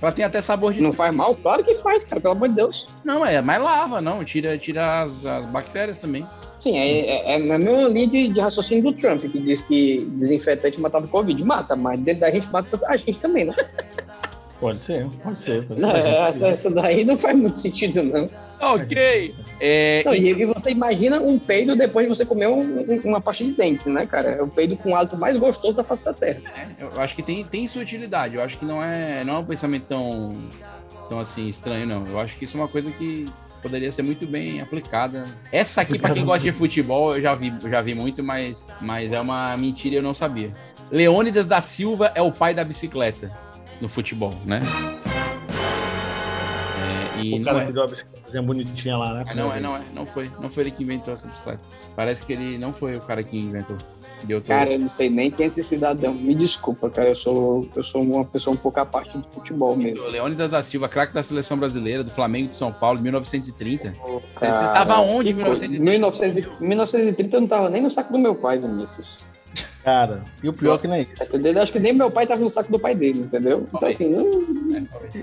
[0.02, 0.82] Ela tem até sabor de.
[0.82, 1.36] Não faz mal?
[1.36, 2.86] Claro que faz, cara, pelo amor de Deus.
[3.04, 4.24] Não, é, mas lava, não.
[4.24, 6.26] Tira, tira as, as bactérias também.
[6.60, 10.02] Sim, é, é- é na mesma linha de, de raciocínio do Trump, que diz que
[10.18, 11.42] desinfetante matava o Covid.
[11.44, 13.54] Mata, mas dentro da gente mata a gente também, né?
[14.60, 15.64] Pode ser, pode ser.
[15.66, 15.98] Pode Não, ser.
[16.10, 18.30] essa, essa daí não faz muito sentido, não.
[18.60, 19.34] Ok.
[19.62, 23.20] É, Não, e- e, você imagina um peido depois de você comer um- um- uma
[23.20, 24.30] pasta de dente, né, cara?
[24.30, 26.42] É o peido com o hálito mais gostoso da face da Terra.
[26.80, 28.36] Eu acho que tem, tem sua utilidade.
[28.36, 30.38] Eu acho que não é, não é um pensamento tão,
[31.10, 32.08] tão assim estranho, não.
[32.08, 33.26] Eu acho que isso é uma coisa que
[33.62, 35.24] poderia ser muito bem aplicada.
[35.52, 38.68] Essa aqui, pra quem gosta de futebol, eu já vi, eu já vi muito, mas,
[38.82, 40.52] mas é uma mentira e eu não sabia.
[40.92, 43.32] Leônidas da Silva é o pai da bicicleta
[43.80, 44.62] no futebol, né?
[47.18, 47.66] É, e O cara é.
[47.68, 49.26] que deu a bicicletazinha bonitinha lá, né?
[49.28, 50.30] Ah, não é, não é, não foi.
[50.40, 51.62] Não foi ele que inventou essa bicicleta.
[51.96, 53.78] Parece que ele não foi o cara que inventou.
[54.24, 54.42] Deu.
[54.42, 56.14] Cara, eu não sei nem quem é esse cidadão.
[56.14, 57.10] Me desculpa, cara.
[57.10, 60.08] Eu sou, eu sou uma pessoa um pouco à parte do futebol mesmo.
[60.08, 63.94] Leônidas da Silva, craque da seleção brasileira, do Flamengo de São Paulo, de 1930.
[63.94, 65.68] Cara, Você tava onde em que coisa.
[65.68, 66.60] 1930?
[66.60, 66.64] 1930?
[66.64, 69.30] 1930 eu não tava nem no saco do meu pai, Vinícius.
[69.84, 71.24] Cara, e o pior que não é isso.
[71.24, 71.54] Entendeu?
[71.54, 73.66] Eu Acho que nem meu pai tava no saco do pai dele, entendeu?
[73.74, 74.26] Então, assim, não...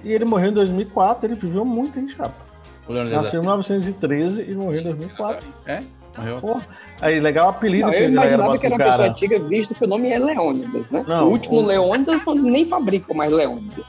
[0.03, 2.46] E ele morreu em 2004, ele viveu muito, hein, chapa?
[2.89, 5.49] O Leônidas Nasceu em 1913 e morreu em 2004.
[5.67, 5.79] É?
[6.17, 6.39] Morreu?
[6.41, 6.57] Pô,
[7.03, 9.11] aí, legal o apelido Não, que galera imaginava que era uma pessoa cara.
[9.11, 11.05] antiga, visto que o nome é Leônidas, né?
[11.07, 13.85] Não, o último o- Leônidas nem fabricam mais Leônidas.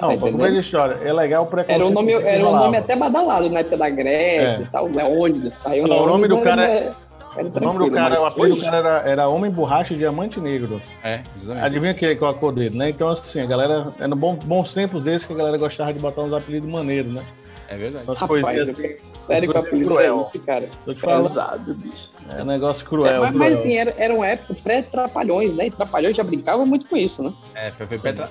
[0.00, 0.96] Não, pra comer de história.
[1.02, 1.80] É legal o preconceito.
[1.80, 4.62] Era um nome, que era um nome até badalado na época da Grécia É.
[4.62, 5.56] e tal, Leônidas.
[5.58, 6.90] Saiu Não, o nome do cara era- é-
[7.36, 10.40] era O nome do cara, o apelido do cara era, era Homem Borracha e Diamante
[10.40, 10.82] Negro.
[11.04, 11.64] É, exatamente.
[11.66, 12.90] Adivinha que, qual é a cor dele, né?
[12.90, 13.88] Então, assim, a galera.
[14.00, 17.12] É no bom, bons tempos desses que a galera gostava de botar uns apelidos maneiros,
[17.12, 17.22] né?
[17.68, 18.04] É verdade.
[18.06, 20.26] Umas Rapaz, coisinhas- eu- sério que o apelido é cruel.
[20.34, 20.68] esse, cara.
[20.86, 21.74] Tô te falando.
[21.74, 22.08] Bicho.
[22.36, 23.16] É um negócio cruel.
[23.16, 25.66] É, mas, mas, assim, era, era uma época pré-trapalhões, né?
[25.66, 27.32] E trapalhões já brincavam muito com isso, né?
[27.54, 28.26] É, foi, petra,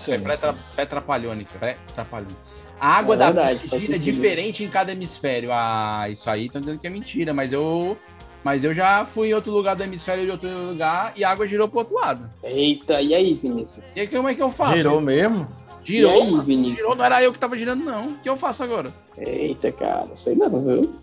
[0.76, 1.58] petrapalhônica.
[1.60, 2.36] Petrapalhônica.
[2.80, 4.00] A água É da verdade, gira sentido.
[4.00, 5.50] diferente em cada hemisfério.
[5.52, 7.98] Ah, isso aí estão dizendo que é mentira, mas eu.
[8.44, 11.46] Mas eu já fui em outro lugar do hemisfério de outro lugar e a água
[11.48, 12.30] girou pro outro lado.
[12.44, 13.84] Eita, e aí, Vinícius?
[13.96, 14.78] E aí, como é que eu faço?
[14.78, 15.48] Girou mesmo?
[15.88, 16.44] Girou, E aí, mano.
[16.44, 16.76] Vinícius?
[16.78, 18.06] girou, não era eu que tava girando, não.
[18.08, 18.94] O que eu faço agora?
[19.18, 20.94] Eita, cara, sei não, viu?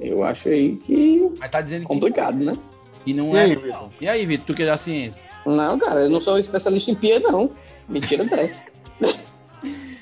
[0.00, 2.54] Eu acho aí que Mas tá dizendo que, complicado, né?
[3.04, 3.80] que não E é aí, assim, Vitor?
[3.82, 3.90] não.
[4.00, 5.22] E aí, Vitor, tu que é da ciência?
[5.46, 7.50] Não, cara, eu não sou especialista em pia, não.
[7.88, 8.54] Mentira dessa.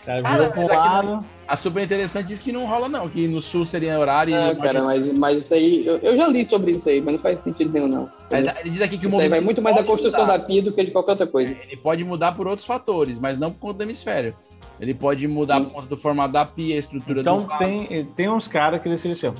[0.05, 1.26] Cara, Cara, virou pro lado.
[1.51, 3.09] A super interessante diz que não rola, não.
[3.09, 6.29] Que no sul seria horário e Ah, cara, mas, mas isso aí, eu, eu já
[6.29, 8.09] li sobre isso aí, mas não faz sentido nenhum, não.
[8.31, 10.37] Mas Ele diz aqui que o Isso aí vai movimento muito mais da construção mudar.
[10.37, 11.57] da pia do que de qualquer outra coisa.
[11.61, 14.33] Ele pode mudar por outros fatores, mas não por conta do hemisfério.
[14.79, 17.59] Ele pode mudar por conta do formato da pia, a estrutura Então do vaso.
[17.59, 19.33] tem, tem uns caras que decidem assim.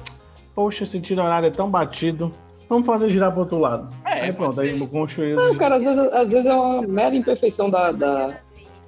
[0.53, 2.33] Poxa, esse tiro horário é tão batido.
[2.69, 3.89] Vamos fazer girar pro outro lado.
[4.05, 4.87] É, aí pronto, pode aí ser.
[4.89, 5.35] construir.
[5.37, 8.37] Não, cara, às vezes, às vezes é uma mera imperfeição da, da,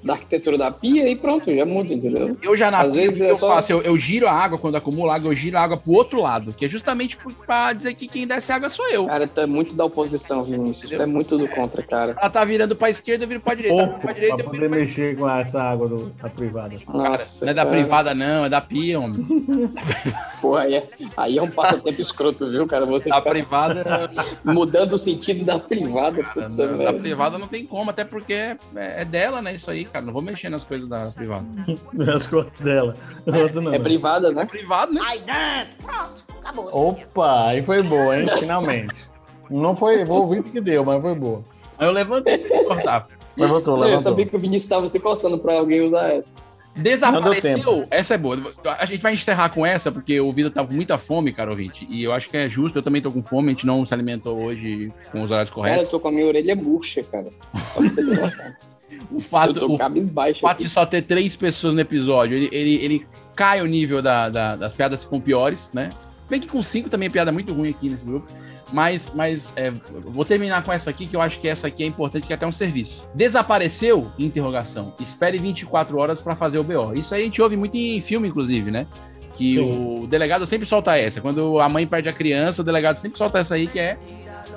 [0.03, 2.37] da arquitetura da pia e pronto, já muda, entendeu?
[2.43, 4.33] Eu já na Às pia, vezes que é eu só- faço, eu, eu giro a
[4.33, 7.73] água, quando acumula água, eu giro a água pro outro lado, que é justamente pra
[7.73, 9.07] dizer que quem desce água sou eu.
[9.07, 10.91] Cara, tu é muito da oposição, Vinícius.
[10.91, 12.17] Tu é muito do contra, cara.
[12.19, 13.77] Ela tá virando pra esquerda, eu viro pra direita.
[13.77, 16.29] Pouco vira pra direita, pra eu poder viro pra mexer com essa água do, da
[16.29, 16.75] privada.
[16.93, 17.71] Nossa, Não é da cara.
[17.77, 19.25] privada, não, é da pia, homem.
[20.41, 22.85] Pô, aí é, aí é um passatempo escroto, viu, cara?
[22.87, 24.11] Você Da privada.
[24.45, 26.23] mudando o sentido da privada.
[26.25, 27.01] Puta, Da velho.
[27.01, 29.53] privada não tem como, até porque é, é dela, né?
[29.55, 30.05] Isso aí, cara.
[30.05, 31.45] Não vou mexer nas coisas da privada.
[32.15, 32.97] As cores dela.
[33.27, 33.73] Outra não.
[33.75, 34.45] É privada, né?
[34.47, 35.01] Privado, né?
[35.05, 35.87] Ai, não.
[35.87, 36.89] Pronto, acabou.
[36.89, 38.27] Opa, aí foi boa, hein?
[38.39, 38.95] Finalmente.
[39.51, 41.45] Não foi, vou ouvir o que deu, mas foi boa.
[41.79, 43.07] Aí eu levantei pra cortar.
[43.35, 44.11] Levantou, Eu levantou.
[44.13, 46.29] sabia que o Vinícius estava se coçando pra alguém usar essa.
[46.77, 47.85] Desapareceu.
[47.91, 48.37] Essa é boa.
[48.79, 51.87] A gente vai encerrar com essa, porque o Vitor tá com muita fome, cara ouvinte.
[51.91, 52.79] E eu acho que é justo.
[52.79, 53.49] Eu também tô com fome.
[53.49, 55.91] A gente não se alimentou hoje com os horários Cara, eu corretos.
[55.91, 57.29] tô com a minha orelha murcha, cara.
[59.11, 59.77] O fato, o,
[60.33, 64.01] o fato de só ter três pessoas no episódio, ele, ele, ele cai o nível
[64.01, 65.91] da- da- das piadas com piores, né?
[66.31, 68.33] Bem que com cinco também é piada muito ruim aqui nesse grupo.
[68.73, 69.71] Mas, mas é,
[70.01, 72.37] vou terminar com essa aqui, que eu acho que essa aqui é importante, que é
[72.37, 73.07] até um serviço.
[73.15, 74.11] Desapareceu?
[74.19, 74.95] Interrogação.
[74.99, 76.95] Espere 24 horas para fazer o BO.
[76.95, 78.87] Isso aí a gente ouve muito em filme, inclusive, né?
[79.35, 81.21] Que o delegado sempre solta essa.
[81.21, 83.99] Quando a mãe perde a criança, o delegado sempre solta essa aí, que é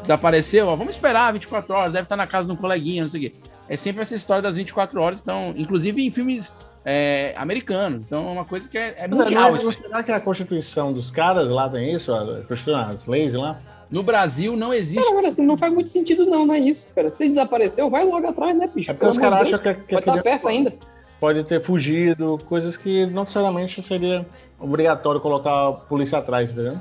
[0.02, 3.20] desapareceu, ó, vamos esperar 24 horas, deve estar na casa de um coleguinha, não sei
[3.20, 3.36] o quê.
[3.68, 6.56] É sempre essa história das 24 horas, então, inclusive em filmes
[6.86, 8.06] é, americanos.
[8.06, 9.56] Então é uma coisa que é, é mundial.
[9.56, 9.74] aí.
[9.74, 12.14] será que a Constituição dos caras lá tem isso?
[12.14, 13.60] A Constituição, as leis lá?
[13.90, 15.00] No Brasil não existe.
[15.00, 17.12] Cara, agora assim, não faz muito sentido não, não é isso, cara.
[17.18, 18.92] Se desapareceu, vai logo atrás, né, bicho?
[18.92, 20.74] É porque os Pelo caras acham que, que Vai estar aquele perto ainda.
[21.20, 24.26] pode ter fugido, coisas que não necessariamente seria
[24.60, 26.74] obrigatório colocar a polícia atrás, entendeu?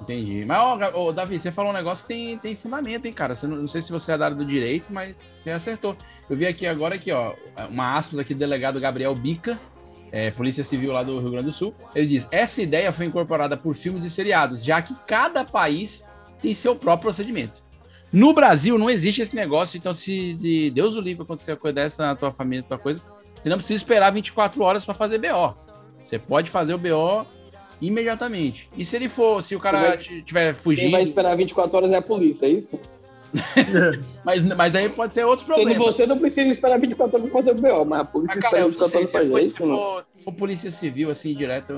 [0.00, 0.44] Entendi.
[0.46, 3.34] Mas, ó, ô, Davi, você falou um negócio que tem, tem fundamento, hein, cara?
[3.34, 5.96] Você não, não sei se você é da área do direito, mas você acertou.
[6.28, 7.34] Eu vi aqui agora, aqui, ó,
[7.68, 9.58] uma aspas aqui do delegado Gabriel Bica,
[10.10, 11.74] é, Polícia Civil lá do Rio Grande do Sul.
[11.94, 16.04] Ele diz: essa ideia foi incorporada por filmes e seriados, já que cada país
[16.40, 17.62] tem seu próprio procedimento.
[18.12, 21.74] No Brasil não existe esse negócio, então se de Deus o livre acontecer uma coisa
[21.74, 23.00] dessa na tua família, na tua coisa,
[23.40, 25.54] você não precisa esperar 24 horas para fazer BO.
[26.02, 27.24] Você pode fazer o BO
[27.80, 28.68] imediatamente.
[28.76, 31.90] E se ele for, se o cara Vai- tiver Quem fugindo, vai esperar 24 horas
[31.90, 32.78] é a polícia, é isso?
[34.24, 35.94] mas, mas aí pode ser outros Sendo problemas.
[35.94, 38.56] você não precisa esperar 24 horas pra fazer o BO, mas a polícia Mas, cara,
[38.58, 41.34] espera eu não 24 sei, horas fazer se isso, for, se for polícia civil, assim,
[41.34, 41.72] direto,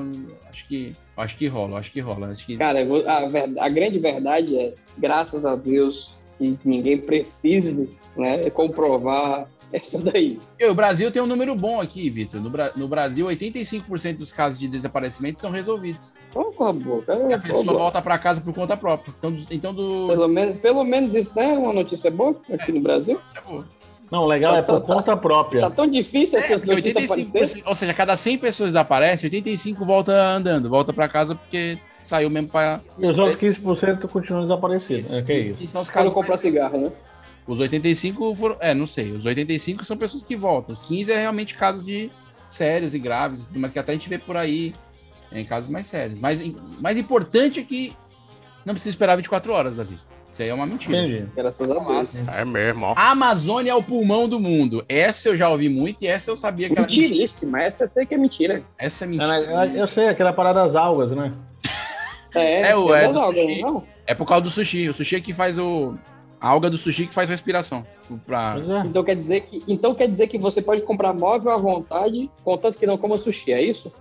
[0.49, 2.29] acho que, acho que rola, acho que rola.
[2.29, 2.57] Acho que...
[2.57, 3.19] Cara, vou- a,
[3.61, 10.39] a grande verdade é, graças a Deus, que ninguém precise né, comprovar essa daí.
[10.59, 12.41] E o Brasil tem um número bom aqui, Vitor.
[12.41, 16.01] No, Bra- no Brasil, 85% dos casos de desaparecimento são resolvidos.
[16.33, 16.73] Vamos com a.
[16.73, 17.79] E é, pessoa boa.
[17.79, 19.13] volta para casa por conta própria.
[19.19, 20.09] Então, do- então do...
[20.09, 23.19] Pelo menos, pelo menos isso né, é uma notícia boa aqui no Brasil.
[24.11, 25.63] Não, o legal é por conta própria.
[25.63, 27.63] Tá tão difícil É, essas notícias 85%, aparecerem.
[27.67, 32.49] ou seja, cada 100 pessoas desaparecem, 85 volta andando, volta para casa porque saiu mesmo
[32.49, 32.83] para.
[32.99, 35.11] E os outros 15% continuam desaparecidos.
[35.11, 35.63] É que é isso.
[35.65, 36.93] E são os Foram casos comprar cigarro, né?
[37.47, 38.57] Os 85 foram.
[38.61, 39.11] É, não sei.
[39.13, 40.75] Os 85 são pessoas que voltam.
[40.75, 42.11] Os 15 é realmente casos de
[42.49, 44.73] sérios e graves, mas que até a gente vê por aí
[45.33, 46.19] em casos mais sérios.
[46.21, 47.95] Mas o mais importante é que
[48.65, 49.99] não precisa esperar 24 horas, Davi.
[50.31, 50.97] Isso aí é uma mentira.
[50.99, 51.27] Entendi.
[51.37, 52.15] Graças a Deus.
[52.29, 52.95] É mesmo, ó.
[52.97, 54.83] A Amazônia é o pulmão do mundo.
[54.89, 57.09] Essa eu já ouvi muito e essa eu sabia que era mentira.
[57.09, 58.63] Mentiríssima, essa eu sei que é mentira.
[58.79, 59.67] Essa é É, mentira.
[59.67, 61.33] né, Eu sei, aquela parada das algas, né?
[62.35, 63.61] É, É, o- é é das do algas, sushi.
[63.61, 63.85] não?
[64.07, 64.89] É por causa do sushi.
[64.89, 65.95] O sushi é que faz o.
[66.43, 67.87] A alga do sushi que faz respiração.
[68.27, 68.55] Pra...
[68.55, 68.81] Pois é.
[68.81, 72.79] Então quer dizer que então quer dizer que você pode comprar móvel à vontade, contanto
[72.79, 73.93] que não coma sushi, é isso?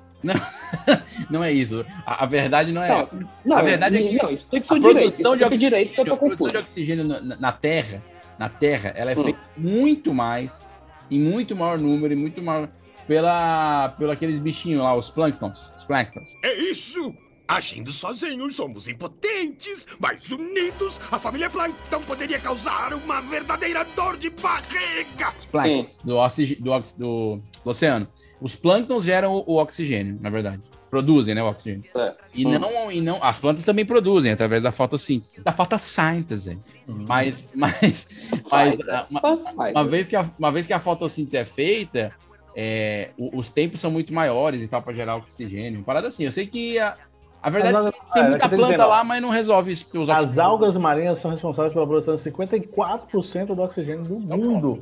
[1.29, 1.85] Não é isso.
[2.05, 2.89] A, a verdade não é.
[2.89, 3.07] Não,
[3.45, 6.13] não, a verdade é que não, explica a direito, produção de direito que eu tô
[6.13, 6.51] a produção confuso.
[6.51, 8.03] de oxigênio na, na- Terra,
[8.39, 9.23] na Terra, ela é Hum.
[9.23, 10.67] feita muito mais,
[11.11, 12.69] em muito maior número, e muito maior
[13.07, 16.29] pela, pelo aqueles bichinhos lá, os plânctons, os plânctons.
[16.43, 17.13] É isso!
[17.47, 24.29] Agindo sozinhos, somos impotentes, mas unidos, a família Plankton poderia causar uma verdadeira dor de
[24.29, 25.29] barriga!
[25.37, 28.07] Os plânctons do, oxig- do, ox- do- do oceano.
[28.39, 30.61] Os plânctons geram o, o oxigênio, na verdade.
[30.89, 31.83] Produzem, né, o oxigênio.
[31.95, 32.15] É.
[32.33, 32.57] E, Hum.
[32.59, 33.21] não, e não.
[33.23, 35.41] As plantas também produzem através da fotossíntese.
[35.41, 36.57] Da fotossíntese.
[36.87, 38.79] Mas, mas, mas Faz,
[39.09, 42.11] uma, uma vez que a, uma vez que a fotossíntese é feita,
[42.55, 45.83] é, o- os tempos são muito maiores e tal para gerar oxigênio.
[45.83, 46.23] Parada assim.
[46.25, 46.93] Eu sei que a,
[47.41, 49.89] a verdade é que tem é, muita dizer, planta lá, mas não resolve isso.
[49.89, 54.79] que os As algas marinhas são responsáveis pela produção de 54% do oxigênio do mundo.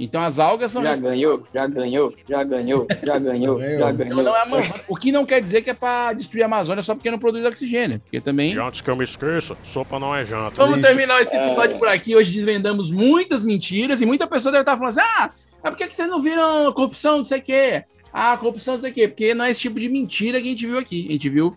[0.00, 4.22] Então as algas são Já ganhou, já ganhou, já ganhou, já ganhou, já ganhou.
[4.22, 4.64] não é.
[4.86, 7.44] O que não quer dizer que é pra destruir a Amazônia só porque não produz
[7.44, 7.98] oxigênio.
[8.00, 8.54] Porque também.
[8.54, 10.54] E antes que eu me esqueça, sopa não é janta.
[10.54, 11.78] Vamos terminar esse episódio É.
[11.78, 12.14] por aqui.
[12.14, 15.30] Hoje desvendamos muitas mentiras e muita pessoa deve estar falando assim: ah,
[15.64, 17.84] mas por que que vocês não viram corrupção, não sei o quê?
[18.12, 19.08] Ah, corrupção, não sei o quê.
[19.08, 21.06] Porque não é esse tipo de mentira que a gente viu aqui.
[21.08, 21.56] A gente viu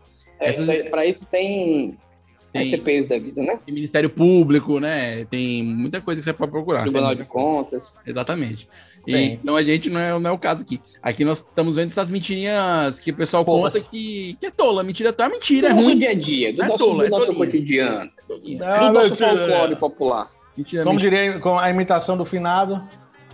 [0.50, 1.98] essas- isso aí- Pra isso tem,
[2.54, 3.60] Tem- SCPs da vida, né?
[3.66, 5.26] tem Ministério Público, né?
[5.26, 6.82] Tem muita coisa que você pode procurar.
[6.82, 7.98] Tribunal de Contas.
[8.06, 8.68] Exatamente.
[9.08, 10.80] E, então a gente não é, não é o caso aqui.
[11.02, 14.84] Aqui nós estamos vendo essas mentirinhas que o pessoal conta que, que é tola.
[14.84, 15.98] Mentira é mentira, é do nosso ruim.
[16.00, 17.46] dia a dia, do Não é nosso, tola, do é nosso tolinha.
[17.46, 18.12] cotidiano,
[18.64, 19.30] Ah, do nosso mentira.
[19.30, 20.32] folclore popular.
[20.56, 21.18] Mentira, Como mentira.
[21.24, 22.80] diria com a imitação do finado.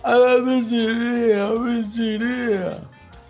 [0.02, 2.70] Ah, mentirinha, mentirinha.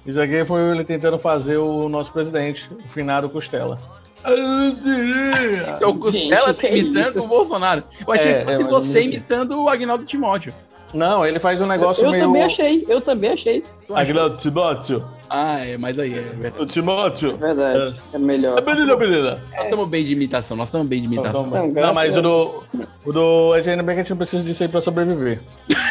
[0.09, 3.77] Isso aqui foi ele tentando fazer o nosso presidente, o finado Costela.
[4.25, 7.85] É o Costela Gente, que imitando o Bolsonaro.
[8.07, 10.55] Eu achei É, que fosse é, você imitando o Agnaldo Timóteo.
[10.95, 12.25] Não, ele faz um negócio eu meio.
[12.25, 13.63] também achei, eu também achei.
[13.95, 15.05] Aquilo, Timóteo.
[15.29, 16.63] Ah, é, mas aí é verdade.
[16.63, 17.37] O Timóteo.
[17.37, 18.57] Verdade, é melhor.
[18.57, 19.41] É menina, menina.
[19.55, 21.43] Nós estamos bem de imitação, nós estamos bem de imitação.
[21.43, 22.65] Não, mas, não, mas o do.
[23.05, 23.53] O do.
[23.53, 25.41] Ainda bem que a gente não precisa disso aí pra sobreviver.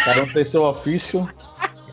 [0.03, 1.29] Cada um tem seu ofício.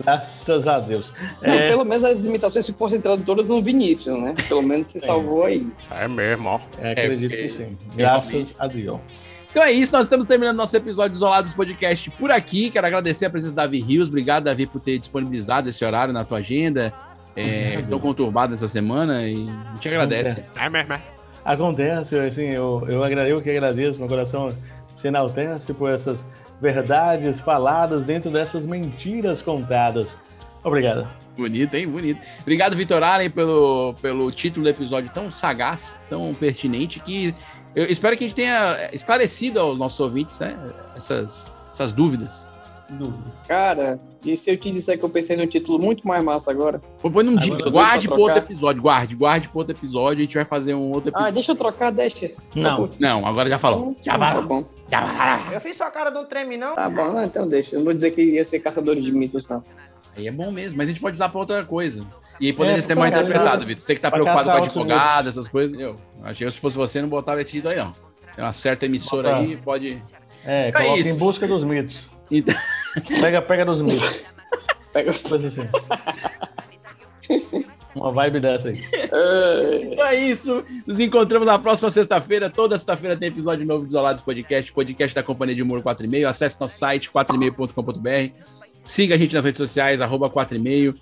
[0.03, 1.13] Graças a Deus.
[1.43, 4.35] Não, É, Pelo menos as imitações se fossem tradutoras no Vinícius, né?
[4.49, 5.67] Pelo menos se salvou aí.
[5.91, 6.61] É mesmo, ó.
[6.81, 7.79] é, acredito porque- que sim.
[7.97, 9.01] Graças a Deus.
[9.51, 12.71] Então é isso, nós estamos terminando nosso episódio Isolados Podcast por aqui.
[12.71, 14.09] Quero agradecer a presença do Davi Rios.
[14.09, 16.93] Obrigado, Davi, por ter disponibilizado esse horário na tua agenda.
[17.37, 20.43] É, tão conturbado essa semana e a gente agradece.
[20.59, 21.03] É mesmo, é.
[21.45, 24.49] Acontece, assim, eu, eu, eu que agradeço, meu coração
[24.97, 26.25] se enaltece por essas
[26.65, 30.17] verdades faladas dentro dessas mentiras contadas.
[30.65, 31.07] Obrigado.
[31.37, 31.87] Bonito, hein?
[31.87, 32.21] Bonito.
[32.41, 37.35] Obrigado, Vitor Allen, pelo, pelo título do episódio tão sagaz, tão pertinente, que
[37.77, 40.57] eu espero que a gente tenha esclarecido aos nossos ouvintes né,
[40.97, 42.49] essas, essas dúvidas.
[43.49, 46.81] Cara, e se eu te disser que eu pensei num título muito mais massa agora?
[47.01, 50.19] Pô, Põe num Agora dia, deixa guarde para outro episódio, guarde, guarde para outro episódio,
[50.19, 51.35] a gente vai fazer um outro Ah, episódio.
[51.35, 52.31] deixa eu trocar, deixa.
[52.55, 52.89] Não.
[52.99, 53.97] Não, agora já falou.
[54.03, 54.43] Já Tá vai.
[54.43, 54.65] bom.
[54.91, 55.57] Já vai.
[55.57, 56.75] Eu fiz sua cara não treme, não?
[56.75, 57.75] Tá bom, não, então deixa.
[57.75, 59.63] Eu não vou dizer que ia ser caçador de mitos, não.
[60.17, 62.05] Aí é bom mesmo, mas a gente pode usar para outra coisa.
[62.41, 63.83] E aí poderia É, ser mal pra interpretado, Vitor.
[63.83, 65.79] Você que tá pra preocupado com caçar outros advogado, essas coisas.
[65.79, 67.93] Eu achei que se fosse você, não botava esse título aí, não.
[68.35, 70.03] Tem uma certa emissora Bota- aí, pode.
[70.45, 71.09] É, É coloca isso.
[71.09, 72.03] em busca dos mitos.
[72.39, 72.55] Então-
[73.21, 74.21] Pega, pega dos mitos.
[74.93, 75.13] Pega.
[75.29, 75.69] Coisa assim.
[77.95, 78.81] Uma vibe dessa aí.
[79.93, 80.65] Então é isso.
[80.87, 82.51] Nos encontramos na próxima sexta-feira.
[82.51, 86.27] Toda sexta-feira tem episódio novo do Isolados Podcast, podcast da Companhia de Humor 4,5.
[86.29, 88.33] Acesse nosso site 4,5.com.br.
[88.85, 90.95] Siga a gente nas redes sociais, arroba 4,5.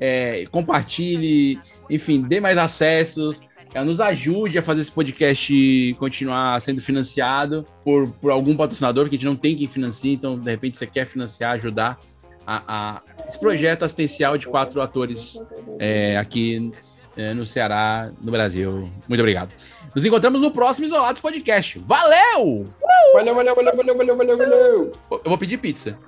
[0.00, 1.58] É, compartilhe,
[1.90, 3.40] enfim, dê mais acessos.
[3.74, 9.14] É, nos ajude a fazer esse podcast continuar sendo financiado por, por algum patrocinador que
[9.14, 11.98] a gente não tem quem financie, então de repente você quer financiar, ajudar
[12.46, 15.38] a, a- esse projeto assistencial de quatro atores
[15.78, 16.72] é, aqui
[17.16, 18.90] é, no Ceará, no Brasil.
[19.08, 19.50] Muito obrigado.
[19.94, 21.78] Nos encontramos no próximo Isolados Podcast.
[21.86, 22.66] Valeu!
[23.14, 24.92] Valeu, valeu, valeu, valeu, valeu, valeu, valeu.
[25.10, 25.98] Eu vou pedir pizza.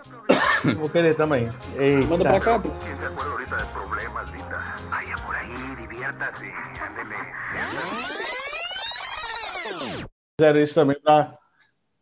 [0.79, 1.49] Vou querer também.
[1.79, 2.07] Eita.
[2.07, 2.69] Manda pra cá, pô.
[10.39, 11.39] Fizeram isso também pra,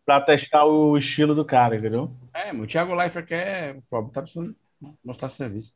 [0.05, 2.11] pra testar o estilo do cara, entendeu?
[2.33, 3.81] É, o Thiago Leifert quer.
[3.91, 4.55] pô, Tá precisando
[5.05, 5.75] mostrar serviço.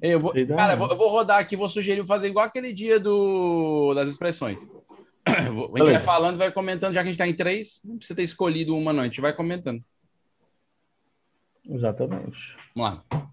[0.00, 4.08] Eu vou, cara, eu vou, rodar aqui, vou sugerir fazer igual aquele dia do, das
[4.08, 4.70] expressões.
[5.26, 8.16] A gente vai falando, vai comentando, já que a gente tá em três, não precisa
[8.16, 9.02] ter escolhido uma, não.
[9.02, 9.82] A gente vai comentando.
[11.68, 12.38] Exatamente.
[12.74, 13.28] Vamos lá.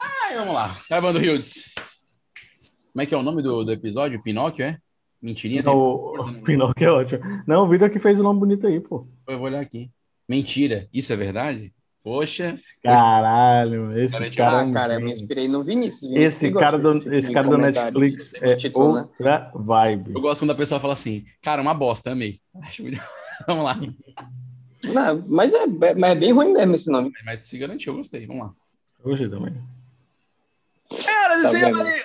[0.00, 0.70] Ai, vamos lá.
[0.88, 1.72] Gravando Hildes.
[2.92, 4.22] Como é que é o nome do, do episódio?
[4.22, 4.78] Pinóquio, é?
[5.20, 5.62] Mentirinha?
[5.62, 7.20] tem- O, o Pinóquio é ótimo.
[7.46, 9.06] Não, o Vitor que fez o nome bonito aí, pô.
[9.26, 9.90] Eu vou olhar aqui.
[10.28, 10.88] Mentira.
[10.92, 11.72] Isso é verdade?
[12.02, 12.54] Poxa.
[12.82, 14.56] Caralho, esse cara.
[14.58, 16.00] é Ah, um cara, eu me inspirei no Vinícius.
[16.10, 19.00] Vinícius Esse cara, do, tipo esse de cara do Netflix é título, né?
[19.02, 20.12] outra vibe.
[20.14, 22.40] Eu gosto quando a pessoa fala assim, cara, uma bosta, amei.
[23.46, 23.76] Vamos lá.
[24.84, 27.12] Não, mas, é, mas é bem ruim mesmo esse nome.
[27.24, 28.26] Mas se garantiu, eu gostei.
[28.26, 28.52] Vamos lá.
[29.04, 29.54] Hoje também.
[30.90, 32.04] Senhoras e Tá senhores.